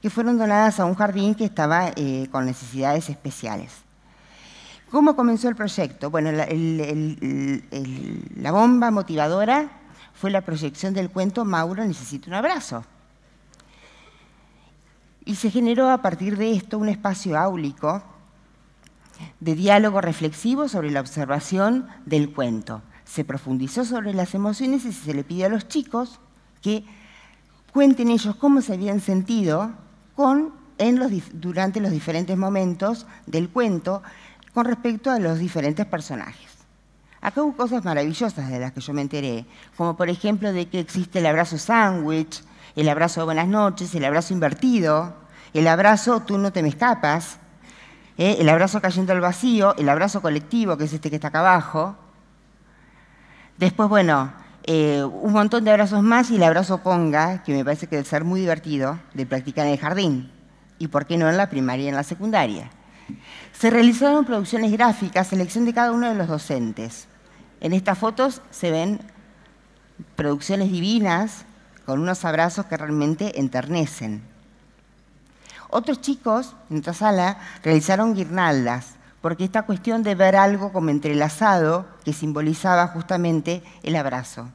que 0.00 0.10
fueron 0.10 0.38
donadas 0.38 0.80
a 0.80 0.84
un 0.84 0.94
jardín 0.94 1.34
que 1.34 1.44
estaba 1.44 1.90
eh, 1.96 2.28
con 2.30 2.46
necesidades 2.46 3.08
especiales. 3.10 3.72
¿Cómo 4.90 5.16
comenzó 5.16 5.48
el 5.48 5.56
proyecto? 5.56 6.10
Bueno, 6.10 6.32
la 6.32 6.46
bomba 8.52 8.90
motivadora 8.90 9.70
fue 10.14 10.30
la 10.30 10.40
proyección 10.40 10.94
del 10.94 11.10
cuento 11.10 11.44
Mauro 11.44 11.84
necesita 11.84 12.28
un 12.28 12.34
abrazo. 12.34 12.84
Y 15.24 15.34
se 15.34 15.50
generó 15.50 15.90
a 15.90 16.00
partir 16.00 16.38
de 16.38 16.52
esto 16.52 16.78
un 16.78 16.88
espacio 16.88 17.38
áulico 17.38 18.02
de 19.40 19.54
diálogo 19.54 20.00
reflexivo 20.00 20.68
sobre 20.68 20.90
la 20.90 21.00
observación 21.00 21.86
del 22.06 22.32
cuento. 22.32 22.80
Se 23.04 23.24
profundizó 23.24 23.84
sobre 23.84 24.14
las 24.14 24.34
emociones 24.34 24.86
y 24.86 24.92
se 24.92 25.12
le 25.12 25.22
pidió 25.22 25.46
a 25.46 25.50
los 25.50 25.68
chicos 25.68 26.18
que 26.62 26.84
cuenten 27.72 28.08
ellos 28.10 28.36
cómo 28.36 28.62
se 28.62 28.72
habían 28.72 29.00
sentido 29.00 29.72
con, 30.18 30.52
durante 31.34 31.78
los 31.78 31.92
diferentes 31.92 32.36
momentos 32.36 33.06
del 33.26 33.50
cuento 33.50 34.02
con 34.52 34.64
respecto 34.64 35.12
a 35.12 35.20
los 35.20 35.38
diferentes 35.38 35.86
personajes. 35.86 36.50
Acá 37.20 37.40
hubo 37.40 37.56
cosas 37.56 37.84
maravillosas 37.84 38.50
de 38.50 38.58
las 38.58 38.72
que 38.72 38.80
yo 38.80 38.92
me 38.92 39.02
enteré, 39.02 39.46
como 39.76 39.96
por 39.96 40.08
ejemplo 40.08 40.52
de 40.52 40.66
que 40.66 40.80
existe 40.80 41.20
el 41.20 41.26
abrazo 41.26 41.56
sándwich, 41.56 42.42
el 42.74 42.88
abrazo 42.88 43.20
de 43.20 43.26
buenas 43.26 43.46
noches, 43.46 43.94
el 43.94 44.04
abrazo 44.04 44.34
invertido, 44.34 45.14
el 45.54 45.68
abrazo 45.68 46.18
tú 46.22 46.36
no 46.36 46.52
te 46.52 46.64
me 46.64 46.70
escapas, 46.70 47.38
¿eh? 48.16 48.38
el 48.40 48.48
abrazo 48.48 48.80
cayendo 48.80 49.12
al 49.12 49.20
vacío, 49.20 49.76
el 49.76 49.88
abrazo 49.88 50.20
colectivo, 50.20 50.76
que 50.76 50.84
es 50.84 50.92
este 50.92 51.10
que 51.10 51.16
está 51.16 51.28
acá 51.28 51.38
abajo. 51.38 51.94
Después, 53.56 53.88
bueno, 53.88 54.32
eh, 54.70 55.02
un 55.02 55.32
montón 55.32 55.64
de 55.64 55.70
abrazos 55.70 56.02
más 56.02 56.30
y 56.30 56.36
el 56.36 56.42
abrazo 56.42 56.82
conga, 56.82 57.42
que 57.42 57.54
me 57.54 57.64
parece 57.64 57.86
que 57.86 57.96
debe 57.96 58.06
ser 58.06 58.22
muy 58.24 58.40
divertido 58.40 59.00
de 59.14 59.24
practicar 59.24 59.64
en 59.64 59.72
el 59.72 59.78
jardín. 59.78 60.30
Y 60.78 60.88
por 60.88 61.06
qué 61.06 61.16
no 61.16 61.26
en 61.26 61.38
la 61.38 61.48
primaria 61.48 61.86
y 61.86 61.88
en 61.88 61.94
la 61.94 62.02
secundaria. 62.02 62.70
Se 63.58 63.70
realizaron 63.70 64.26
producciones 64.26 64.70
gráficas, 64.70 65.28
selección 65.28 65.64
de 65.64 65.72
cada 65.72 65.90
uno 65.92 66.06
de 66.06 66.14
los 66.14 66.28
docentes. 66.28 67.06
En 67.62 67.72
estas 67.72 67.96
fotos 67.96 68.42
se 68.50 68.70
ven 68.70 69.00
producciones 70.16 70.70
divinas 70.70 71.46
con 71.86 72.00
unos 72.00 72.26
abrazos 72.26 72.66
que 72.66 72.76
realmente 72.76 73.40
enternecen. 73.40 74.20
Otros 75.70 76.02
chicos 76.02 76.54
en 76.68 76.80
otra 76.80 76.92
sala 76.92 77.38
realizaron 77.62 78.14
guirnaldas, 78.14 78.96
porque 79.22 79.44
esta 79.44 79.62
cuestión 79.62 80.02
de 80.02 80.14
ver 80.14 80.36
algo 80.36 80.74
como 80.74 80.90
entrelazado 80.90 81.86
que 82.04 82.12
simbolizaba 82.12 82.88
justamente 82.88 83.62
el 83.82 83.96
abrazo. 83.96 84.50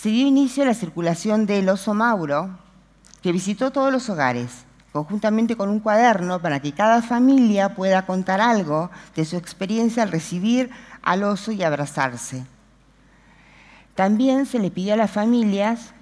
Se 0.00 0.08
dio 0.08 0.26
inicio 0.26 0.62
a 0.62 0.66
la 0.66 0.72
circulación 0.72 1.44
del 1.44 1.68
oso 1.68 1.92
Mauro, 1.92 2.56
que 3.20 3.32
visitó 3.32 3.70
todos 3.70 3.92
los 3.92 4.08
hogares, 4.08 4.64
conjuntamente 4.92 5.56
con 5.56 5.68
un 5.68 5.78
cuaderno 5.78 6.40
para 6.40 6.58
que 6.60 6.72
cada 6.72 7.02
familia 7.02 7.74
pueda 7.74 8.06
contar 8.06 8.40
algo 8.40 8.90
de 9.14 9.26
su 9.26 9.36
experiencia 9.36 10.02
al 10.02 10.10
recibir 10.10 10.70
al 11.02 11.22
oso 11.22 11.52
y 11.52 11.62
abrazarse. 11.62 12.46
También 13.94 14.46
se 14.46 14.58
le 14.58 14.70
pidió 14.70 14.94
a 14.94 14.96
las 14.96 15.10
familias 15.10 15.92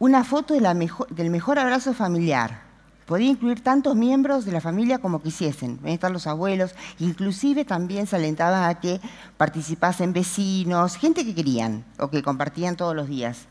una 0.00 0.24
foto 0.24 0.54
del 0.54 1.30
mejor 1.30 1.60
abrazo 1.60 1.94
familiar. 1.94 2.65
Podía 3.06 3.30
incluir 3.30 3.62
tantos 3.62 3.94
miembros 3.94 4.44
de 4.44 4.50
la 4.50 4.60
familia 4.60 4.98
como 4.98 5.22
quisiesen, 5.22 5.78
Ven 5.80 5.92
estar 5.92 6.10
los 6.10 6.26
abuelos, 6.26 6.74
inclusive 6.98 7.64
también 7.64 8.08
se 8.08 8.16
alentaba 8.16 8.68
a 8.68 8.80
que 8.80 9.00
participasen 9.36 10.12
vecinos, 10.12 10.96
gente 10.96 11.24
que 11.24 11.34
querían 11.34 11.84
o 12.00 12.10
que 12.10 12.22
compartían 12.22 12.76
todos 12.76 12.96
los 12.96 13.08
días. 13.08 13.46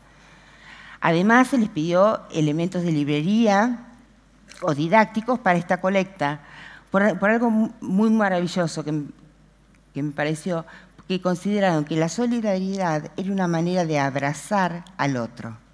Además 1.00 1.48
se 1.48 1.58
les 1.58 1.70
pidió 1.70 2.20
elementos 2.30 2.82
de 2.82 2.92
librería 2.92 3.86
o 4.60 4.74
didácticos 4.74 5.38
para 5.38 5.58
esta 5.58 5.80
colecta, 5.80 6.40
por, 6.90 7.02
algo 7.02 7.50
muy 7.80 8.10
maravilloso 8.10 8.84
que 8.84 8.92
me 10.02 10.12
pareció, 10.12 10.66
que 11.08 11.22
consideraron 11.22 11.84
que 11.84 11.96
la 11.96 12.10
solidaridad 12.10 13.10
era 13.16 13.32
una 13.32 13.48
manera 13.48 13.86
de 13.86 13.98
abrazar 13.98 14.84
al 14.98 15.16
otro. 15.16 15.65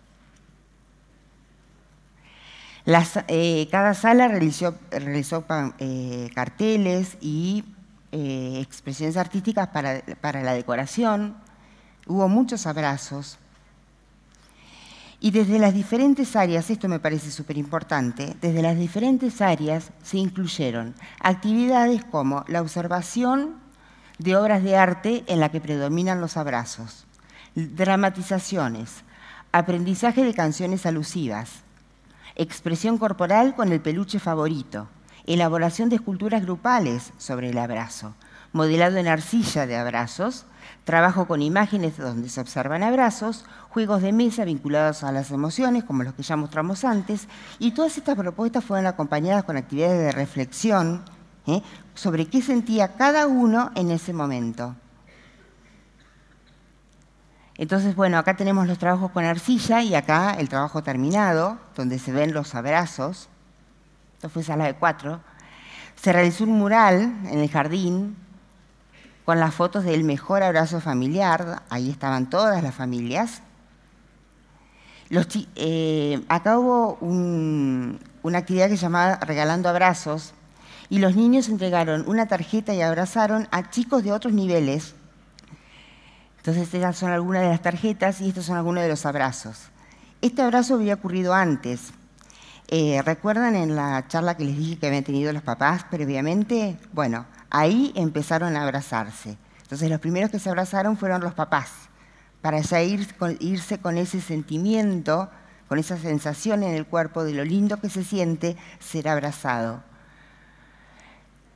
Eh, 2.85 3.69
cada 3.71 3.95
sala 3.95 4.27
realizó, 4.29 4.75
eh, 5.79 6.31
carteles 6.35 7.17
y 7.21 7.65
eh, 8.11 8.59
expresiones 8.61 9.17
artísticas 9.17 9.69
para, 9.69 10.03
para 10.21 10.43
la 10.43 10.53
decoración. 10.53 11.37
Hubo 12.07 12.29
muchos 12.29 12.67
abrazos. 12.67 13.39
Y 15.21 15.31
desde 15.31 15.61
las 15.61 15.73
diferentes 15.73 16.35
áreas, 16.35 16.69
esto 16.71 16.89
me 16.89 16.99
parece 16.99 17.31
súper 17.31 17.57
importante, 17.57 18.35
desde 18.41 18.61
las 18.61 18.77
diferentes 18.77 19.41
áreas 19.41 19.93
se 20.03 20.19
incluyeron 20.19 20.97
actividades 21.21 22.05
como 22.05 22.45
la 22.49 22.61
observación 22.61 23.55
de 24.19 24.37
obras 24.37 24.65
de 24.65 24.77
arte 24.77 25.23
en 25.29 25.39
la 25.39 25.51
que 25.51 25.61
predominan 25.61 26.21
los 26.21 26.37
abrazos, 26.37 27.07
dramatizaciones, 27.55 29.05
aprendizaje 29.53 30.25
de 30.25 30.35
canciones 30.35 30.87
alusivas, 30.87 31.63
expresión 32.37 32.99
corporal 32.99 33.55
con 33.55 33.73
el 33.73 33.81
peluche 33.81 34.19
favorito, 34.19 34.89
elaboración 35.27 35.89
de 35.89 35.97
esculturas 35.97 36.43
grupales 36.43 37.13
sobre 37.19 37.51
el 37.51 37.59
abrazo, 37.59 38.15
modelado 38.53 38.97
en 38.99 39.09
arcilla 39.09 39.67
de 39.67 39.77
abrazos, 39.77 40.47
trabajo 40.85 41.27
con 41.27 41.43
imágenes 41.43 41.97
donde 41.97 42.29
se 42.29 42.41
observan 42.41 42.83
abrazos, 42.83 43.45
juegos 43.69 44.03
de 44.03 44.13
mesa 44.13 44.45
vinculados 44.45 45.05
a 45.05 45.13
las 45.13 45.31
emociones, 45.31 45.85
como 45.85 46.03
los 46.03 46.15
que 46.15 46.23
ya 46.23 46.37
mostramos 46.37 46.85
antes, 46.85 47.29
y 47.59 47.73
todas 47.73 47.97
estas 47.97 48.17
propuestas 48.17 48.65
fueron 48.65 48.87
acompañadas 48.87 49.45
con 49.45 49.57
actividades 49.57 49.99
de 49.99 50.13
reflexión 50.13 51.03
¿eh? 51.47 51.63
sobre 51.95 52.27
qué 52.27 52.43
sentía 52.43 52.95
cada 52.97 53.27
uno 53.27 53.71
en 53.75 53.91
ese 53.91 54.13
momento. 54.13 54.77
Entonces, 57.63 57.95
bueno, 57.95 58.19
acá 58.19 58.35
tenemos 58.35 58.67
los 58.67 58.77
trabajos 58.77 59.13
con 59.13 59.25
arcilla 59.25 59.83
y 59.83 59.95
acá 59.95 60.35
el 60.37 60.49
trabajo 60.49 60.83
terminado, 60.83 61.61
donde 61.77 62.01
se 62.01 62.11
ven 62.11 62.35
los 62.35 62.57
abrazos. 62.57 63.29
Esto 64.15 64.29
fue 64.29 64.43
sala 64.43 64.65
de 64.65 64.75
cuatro. 64.75 65.21
Se 65.95 66.13
realizó 66.13 66.43
un 66.43 66.59
mural 66.59 67.03
en 67.31 67.39
el 67.39 67.49
jardín 67.49 68.17
con 69.25 69.39
las 69.39 69.55
fotos 69.55 69.85
del 69.85 70.03
mejor 70.03 70.43
abrazo 70.43 70.81
familiar. 70.81 71.63
Ahí 71.71 71.89
estaban 71.89 72.29
todas 72.29 72.65
las 72.65 72.75
familias. 72.75 73.43
Eh, 75.55 76.21
acá 76.29 76.59
hubo 76.59 76.99
una 77.01 78.39
actividad 78.39 78.71
que 78.71 78.77
se 78.77 78.83
llamaba 78.83 79.21
Regalando 79.21 79.69
Abrazos 79.69 80.35
y 80.89 80.99
los 80.99 81.15
niños 81.15 81.49
entregaron 81.49 82.03
una 82.09 82.27
tarjeta 82.27 82.75
y 82.75 82.83
abrazaron 82.83 83.47
a 83.53 83.71
chicos 83.71 84.03
de 84.03 84.11
otros 84.11 84.33
niveles 84.33 84.97
entonces, 86.43 86.75
estas 86.75 86.97
son 86.97 87.13
algunas 87.13 87.43
de 87.43 87.51
las 87.51 87.63
tarjetas 87.63 88.21
y 88.21 88.31
estos 88.31 88.47
son 88.47 88.57
algunos 88.57 88.83
de 88.83 88.89
los 88.89 89.07
abrazos. 89.07 89.69
Este 90.23 90.43
abrazo 90.43 90.75
había 90.75 90.95
ocurrido 90.95 91.35
antes. 91.35 91.93
Eh, 92.67 93.01
¿Recuerdan 93.01 93.55
en 93.55 93.77
la 93.77 94.09
charla 94.09 94.37
que 94.37 94.45
les 94.45 94.59
dije 94.59 94.77
que 94.77 94.89
habían 94.89 95.05
tenido 95.05 95.33
los 95.33 95.45
papás 95.45 95.85
previamente? 95.85 96.77
Bueno, 96.93 97.27
ahí 97.49 97.93
empezaron 97.95 98.57
a 98.57 98.65
abrazarse. 98.65 99.39
Entonces, 99.63 99.89
los 99.89 100.01
primeros 100.01 100.33
que 100.33 100.41
se 100.41 100.49
abrazaron 100.51 100.97
fueron 100.97 101.21
los 101.23 101.33
papás, 101.33 101.71
para 102.41 102.61
ya 102.61 102.83
irse 102.83 103.79
con 103.79 103.97
ese 103.97 104.21
sentimiento, 104.21 105.31
con 105.69 105.79
esa 105.79 105.97
sensación 105.97 106.65
en 106.65 106.75
el 106.75 106.87
cuerpo 106.87 107.23
de 107.23 107.35
lo 107.35 107.45
lindo 107.45 107.77
que 107.77 107.89
se 107.89 108.03
siente 108.03 108.57
ser 108.81 109.07
abrazado. 109.07 109.85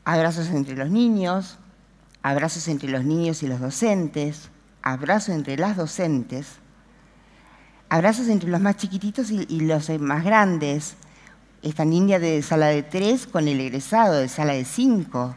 Abrazos 0.05 0.47
entre 0.51 0.77
los 0.77 0.91
niños, 0.91 1.59
abrazos 2.23 2.69
entre 2.69 2.89
los 2.89 3.03
niños 3.03 3.43
y 3.43 3.49
los 3.49 3.59
docentes, 3.59 4.49
abrazos 4.87 5.31
entre 5.31 5.57
las 5.57 5.77
docentes, 5.77 6.47
abrazos 7.89 8.29
entre 8.29 8.49
los 8.49 8.61
más 8.61 8.77
chiquititos 8.77 9.33
y, 9.33 9.61
los 9.61 9.91
más 9.99 10.25
grandes. 10.25 10.95
Esta 11.61 11.85
niña 11.85 12.21
de 12.21 12.41
sala 12.43 12.69
de 12.69 12.85
tres 12.85 13.27
con 13.27 13.49
el 13.49 13.59
egresado 13.59 14.15
de 14.15 14.29
sala 14.29 14.53
de 14.53 14.65
cinco. 14.65 15.35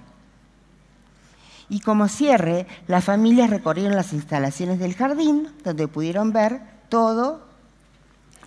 Y 1.68 1.80
como 1.80 2.08
cierre, 2.08 2.68
las 2.88 3.06
familias 3.06 3.50
recorrieron 3.50 3.96
las 3.96 4.14
instalaciones 4.14 4.78
del 4.78 4.94
jardín, 4.94 5.50
donde 5.64 5.88
pudieron 5.88 6.32
ver 6.32 6.62
todo, 6.90 7.42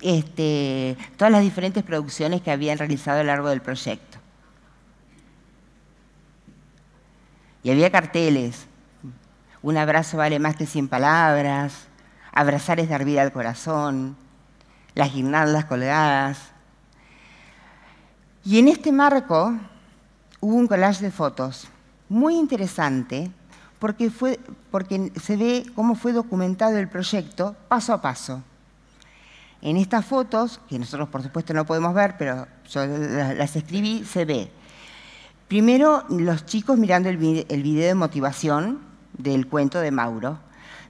este, 0.03 0.97
todas 1.17 1.33
las 1.33 1.43
diferentes 1.43 1.83
producciones 1.83 2.43
que 2.43 2.53
habían 2.53 2.79
realizado 2.79 3.19
a 3.19 3.23
lo 3.25 3.29
largo 3.29 3.49
del 3.49 3.61
proyecto. 3.61 4.19
Y 7.65 7.71
había 7.73 7.91
carteles, 7.91 8.67
un 9.63 9.77
abrazo 9.77 10.17
vale 10.17 10.39
más 10.39 10.57
que 10.57 10.67
cien 10.67 10.89
palabras, 10.89 11.87
abrazar 12.33 12.81
es 12.81 12.89
dar 12.89 13.05
vida 13.05 13.23
al 13.23 13.33
corazón, 13.33 14.17
las 14.95 15.13
guirnaldas 15.15 15.67
colgadas. 15.67 16.39
Y 18.45 18.59
en 18.59 18.69
este 18.69 18.91
marco 18.91 19.55
hubo 20.41 20.57
un 20.57 20.67
collage 20.67 21.05
de 21.05 21.11
fotos 21.11 21.69
muy 22.09 22.37
interesante 22.37 23.31
porque, 23.79 24.11
porque 24.71 25.13
se 25.21 25.37
ve 25.37 25.65
cómo 25.75 25.95
fue 25.95 26.13
documentado 26.13 26.77
el 26.79 26.89
proyecto 26.89 27.57
paso 27.69 27.93
a 27.93 28.01
paso. 28.01 28.43
En 29.61 29.77
estas 29.77 30.05
fotos, 30.05 30.61
que 30.69 30.79
nosotros 30.79 31.09
por 31.09 31.23
supuesto 31.23 31.55
no 31.55 31.65
podemos 31.65 31.95
ver, 31.95 32.17
pero 32.19 32.49
yo 32.69 32.85
las 32.85 33.55
escribí, 33.55 34.05
se 34.05 34.25
ve 34.25 34.51
primero 35.53 36.05
los 36.09 36.47
chicos 36.47 36.79
mirando 36.79 37.11
el 37.11 37.19
video 37.19 37.87
de 37.87 37.95
motivación, 37.95 38.92
del 39.19 39.47
cuento 39.47 39.81
de 39.81 39.91
Mauro. 39.91 40.39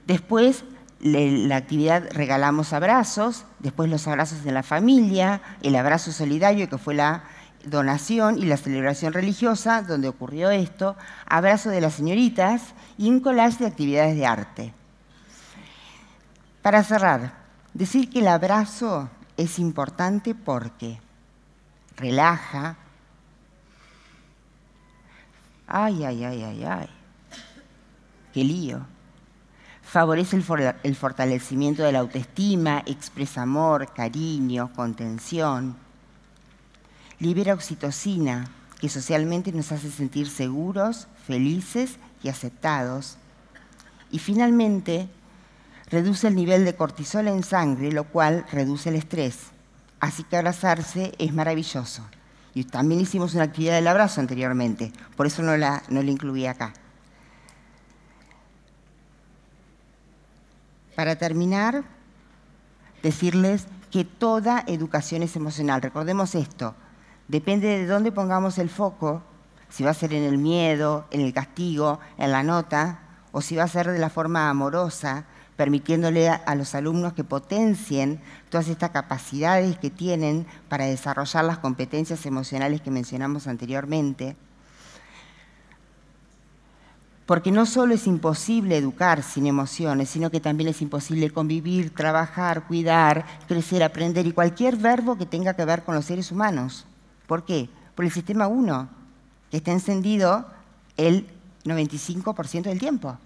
Después 0.05 0.63
la 1.03 1.57
actividad 1.57 2.07
regalamos 2.11 2.71
abrazos, 2.71 3.45
después 3.59 3.89
los 3.89 4.07
abrazos 4.07 4.43
de 4.43 4.51
la 4.51 4.63
familia, 4.63 5.41
el 5.61 5.75
abrazo 5.75 6.11
solidario 6.11 6.69
que 6.69 6.77
fue 6.77 6.93
la 6.93 7.23
donación 7.65 8.37
y 8.37 8.45
la 8.45 8.57
celebración 8.57 9.13
religiosa 9.13 9.81
donde 9.81 10.07
ocurrió 10.07 10.49
esto, 10.49 10.95
abrazo 11.25 11.69
de 11.69 11.81
las 11.81 11.95
señoritas 11.95 12.73
y 12.97 13.09
un 13.09 13.19
collage 13.19 13.59
de 13.59 13.67
actividades 13.67 14.15
de 14.15 14.25
arte. 14.25 14.73
Para 16.61 16.83
cerrar, 16.83 17.33
decir 17.73 18.09
que 18.09 18.19
el 18.19 18.27
abrazo 18.27 19.09
es 19.35 19.59
importante 19.59 20.35
porque 20.35 20.99
relaja. 21.97 22.77
Ay, 25.67 26.05
ay, 26.05 26.23
ay, 26.23 26.43
ay, 26.43 26.63
ay 26.63 27.02
qué 28.33 28.43
lío. 28.43 28.81
Favorece 29.83 30.35
el, 30.35 30.95
fortalecimiento 30.95 31.83
de 31.83 31.91
la 31.91 31.99
autoestima, 31.99 32.83
expresa 32.85 33.43
amor, 33.43 33.93
cariño, 33.93 34.71
contención. 34.75 35.75
libera 37.19 37.53
oxitocina, 37.53 38.49
que 38.81 38.89
socialmente 38.89 39.51
nos 39.51 39.71
hace 39.71 39.89
sentir 39.91 40.27
seguros, 40.27 41.07
felices 41.25 41.97
y 42.23 42.29
aceptados. 42.29 43.17
Y 44.11 44.19
finalmente, 44.19 45.07
reduce 45.89 46.27
el 46.27 46.35
nivel 46.35 46.65
de 46.65 46.75
cortisol 46.75 47.27
en 47.27 47.43
sangre, 47.43 47.91
lo 47.91 48.05
cual 48.05 48.45
reduce 48.51 48.89
el 48.89 48.95
estrés. 48.95 49.51
Así 49.99 50.23
que 50.23 50.37
abrazarse 50.37 51.13
es 51.17 51.33
maravilloso. 51.33 52.03
Y 52.55 52.65
también 52.65 52.99
hicimos 52.99 53.35
una 53.35 53.45
actividad 53.45 53.75
del 53.75 53.87
abrazo 53.87 54.19
anteriormente, 54.19 54.91
por 55.15 55.27
eso 55.27 55.43
no 55.43 55.55
la, 55.55 55.83
no 55.89 56.03
la 56.03 56.11
incluí 56.11 56.45
acá. 56.45 56.73
Para 60.95 61.15
terminar, 61.15 61.83
decirles 63.01 63.67
que 63.91 64.05
toda 64.05 64.63
educación 64.67 65.23
es 65.23 65.35
emocional. 65.35 65.81
Recordemos 65.81 66.35
esto, 66.35 66.75
depende 67.27 67.67
de 67.67 67.85
dónde 67.85 68.11
pongamos 68.11 68.57
el 68.57 68.69
foco, 68.69 69.21
si 69.69 69.83
va 69.83 69.91
a 69.91 69.95
ser 69.95 70.13
en 70.13 70.23
el 70.23 70.37
miedo, 70.37 71.05
en 71.11 71.21
el 71.21 71.33
castigo, 71.33 71.99
en 72.17 72.31
la 72.31 72.43
nota, 72.43 72.99
o 73.31 73.41
si 73.41 73.55
va 73.55 73.63
a 73.63 73.67
ser 73.67 73.91
de 73.91 73.99
la 73.99 74.09
forma 74.09 74.49
amorosa, 74.49 75.25
permitiéndole 75.55 76.29
a, 76.29 76.55
los 76.55 76.75
alumnos 76.75 77.13
que 77.13 77.23
potencien 77.23 78.21
todas 78.49 78.67
estas 78.67 78.91
capacidades 78.91 79.77
que 79.77 79.89
tienen 79.89 80.47
para 80.69 80.85
desarrollar 80.85 81.43
las 81.45 81.59
competencias 81.59 82.25
emocionales 82.25 82.81
que 82.81 82.91
mencionamos 82.91 83.47
anteriormente. 83.47 84.35
Porque 87.25 87.51
no 87.51 87.65
solo 87.65 87.93
es 87.93 88.05
imposible 88.05 88.77
educar 88.77 89.23
sin 89.23 89.47
emociones, 89.47 90.09
sino 90.09 90.29
que 90.29 90.41
también 90.41 90.69
es 90.69 90.81
imposible 90.81 91.29
convivir, 91.29 91.93
trabajar, 91.93 92.67
cuidar, 92.67 93.25
crecer, 93.47 93.81
aprender 93.81 94.27
y 94.27 94.33
cualquier 94.33 94.75
verbo 94.75 95.17
que 95.17 95.25
tenga 95.25 95.53
que 95.53 95.63
ver 95.63 95.83
con 95.83 95.95
los 95.95 96.05
seres 96.05 96.31
humanos. 96.31 96.85
¿Por 97.27 97.45
qué? 97.45 97.69
Por 97.95 98.03
el 98.03 98.11
sistema 98.11 98.47
1, 98.47 98.89
que 99.49 99.57
está 99.57 99.71
encendido 99.71 100.45
el 100.97 101.27
95% 101.63 102.63
del 102.63 102.79
tiempo. 102.79 103.17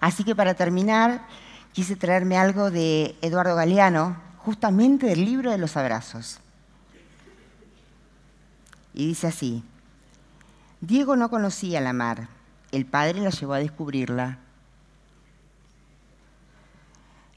Así 0.00 0.24
que 0.24 0.34
para 0.34 0.54
terminar, 0.54 1.26
quise 1.72 1.96
traerme 1.96 2.36
algo 2.36 2.70
de 2.70 3.16
Eduardo 3.22 3.56
Galeano, 3.56 4.16
justamente 4.38 5.06
del 5.06 5.24
libro 5.24 5.50
de 5.50 5.58
los 5.58 5.76
abrazos. 5.76 6.40
Y 8.92 9.06
dice 9.06 9.28
así, 9.28 9.62
Diego 10.82 11.14
no 11.14 11.30
conocía 11.30 11.80
la 11.80 11.92
mar, 11.92 12.26
el 12.72 12.86
padre 12.86 13.20
la 13.20 13.30
llevó 13.30 13.52
a 13.52 13.60
descubrirla. 13.60 14.38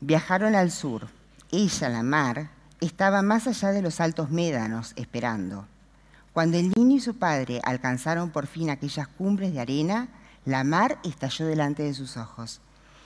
Viajaron 0.02 0.56
al 0.56 0.72
sur, 0.72 1.10
ella, 1.52 1.90
la 1.90 2.02
mar, 2.02 2.50
estaba 2.82 3.22
más 3.22 3.46
allá 3.46 3.72
de 3.72 3.84
los 3.84 4.02
altos 4.02 4.32
médanos 4.32 4.94
esperando. 4.96 5.68
Cuando 6.34 6.58
el 6.58 6.72
niño 6.76 6.96
y 6.96 7.00
su 7.00 7.18
padre 7.18 7.62
alcanzaron 7.64 8.32
por 8.32 8.48
fin 8.48 8.72
aquellas 8.72 9.08
cumbres 9.10 9.54
de 9.54 9.60
arena, 9.60 10.08
la 10.44 10.64
mar 10.64 10.98
estalló 11.04 11.46
delante 11.46 11.84
de 11.84 11.94
sus 11.94 12.18
ojos. 12.18 12.62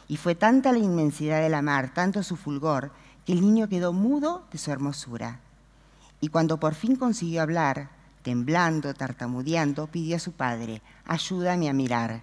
Y 0.08 0.16
fue 0.16 0.36
tanta 0.36 0.72
la 0.72 0.78
inmensidad 0.78 1.42
de 1.42 1.50
la 1.50 1.62
mar, 1.62 1.94
tanto 1.94 2.24
su 2.24 2.38
fulgor, 2.38 2.94
que 3.26 3.34
el 3.34 3.42
niño 3.42 3.68
quedó 3.68 3.92
mudo 3.92 4.46
de 4.54 4.58
su 4.58 4.72
hermosura. 4.72 5.42
Y 6.22 6.30
cuando 6.30 6.62
por 6.62 6.76
fin 6.76 6.96
consiguió 6.96 7.42
hablar, 7.42 7.99
temblando, 8.22 8.94
tartamudeando, 8.94 9.88
pidió 9.88 10.18
a 10.18 10.20
su 10.20 10.32
padre, 10.34 10.82
ayúdame 11.06 11.70
a 11.70 11.74
mirar. 11.74 12.22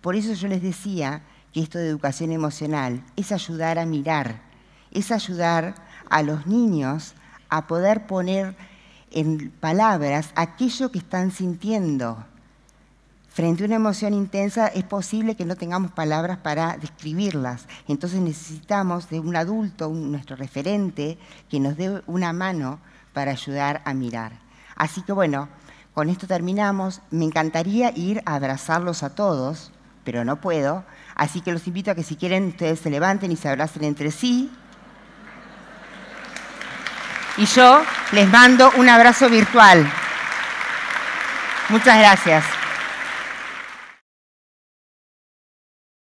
Por 0.00 0.16
eso 0.16 0.32
yo 0.34 0.48
les 0.48 0.62
decía 0.62 1.22
que 1.52 1.60
esto 1.60 1.78
de 1.78 1.88
educación 1.88 2.32
emocional 2.32 3.04
es 3.16 3.32
ayudar 3.32 3.78
a 3.78 3.86
mirar, 3.86 4.42
es 4.90 5.10
ayudar 5.10 5.74
a 6.10 6.22
los 6.22 6.46
niños 6.46 7.14
a 7.48 7.66
poder 7.66 8.06
poner 8.06 8.56
en 9.10 9.50
palabras 9.50 10.30
aquello 10.34 10.90
que 10.90 10.98
están 10.98 11.30
sintiendo, 11.30 12.24
Frente 13.32 13.62
a 13.62 13.66
una 13.66 13.76
emoción 13.76 14.12
intensa 14.12 14.66
es 14.66 14.84
posible 14.84 15.36
que 15.36 15.46
no 15.46 15.56
tengamos 15.56 15.90
palabras 15.92 16.36
para 16.36 16.76
describirlas. 16.76 17.66
Entonces 17.88 18.20
necesitamos 18.20 19.08
de 19.08 19.20
un 19.20 19.34
adulto, 19.36 19.88
nuestro 19.88 20.36
referente, 20.36 21.16
que 21.48 21.58
nos 21.58 21.78
dé 21.78 22.02
una 22.06 22.34
mano 22.34 22.78
para 23.14 23.30
ayudar 23.30 23.80
a 23.86 23.94
mirar. 23.94 24.41
Así 24.82 25.00
que 25.02 25.12
bueno, 25.12 25.48
con 25.94 26.08
esto 26.08 26.26
terminamos. 26.26 27.02
Me 27.12 27.24
encantaría 27.24 27.92
ir 27.94 28.20
a 28.26 28.34
abrazarlos 28.34 29.04
a 29.04 29.14
todos, 29.14 29.70
pero 30.02 30.24
no 30.24 30.40
puedo. 30.40 30.82
Así 31.14 31.40
que 31.40 31.52
los 31.52 31.68
invito 31.68 31.92
a 31.92 31.94
que 31.94 32.02
si 32.02 32.16
quieren 32.16 32.48
ustedes 32.48 32.80
se 32.80 32.90
levanten 32.90 33.30
y 33.30 33.36
se 33.36 33.48
abracen 33.48 33.84
entre 33.84 34.10
sí. 34.10 34.50
Y 37.36 37.46
yo 37.46 37.84
les 38.10 38.28
mando 38.28 38.72
un 38.76 38.88
abrazo 38.88 39.28
virtual. 39.30 39.88
Muchas 41.68 41.96
gracias. 42.00 42.61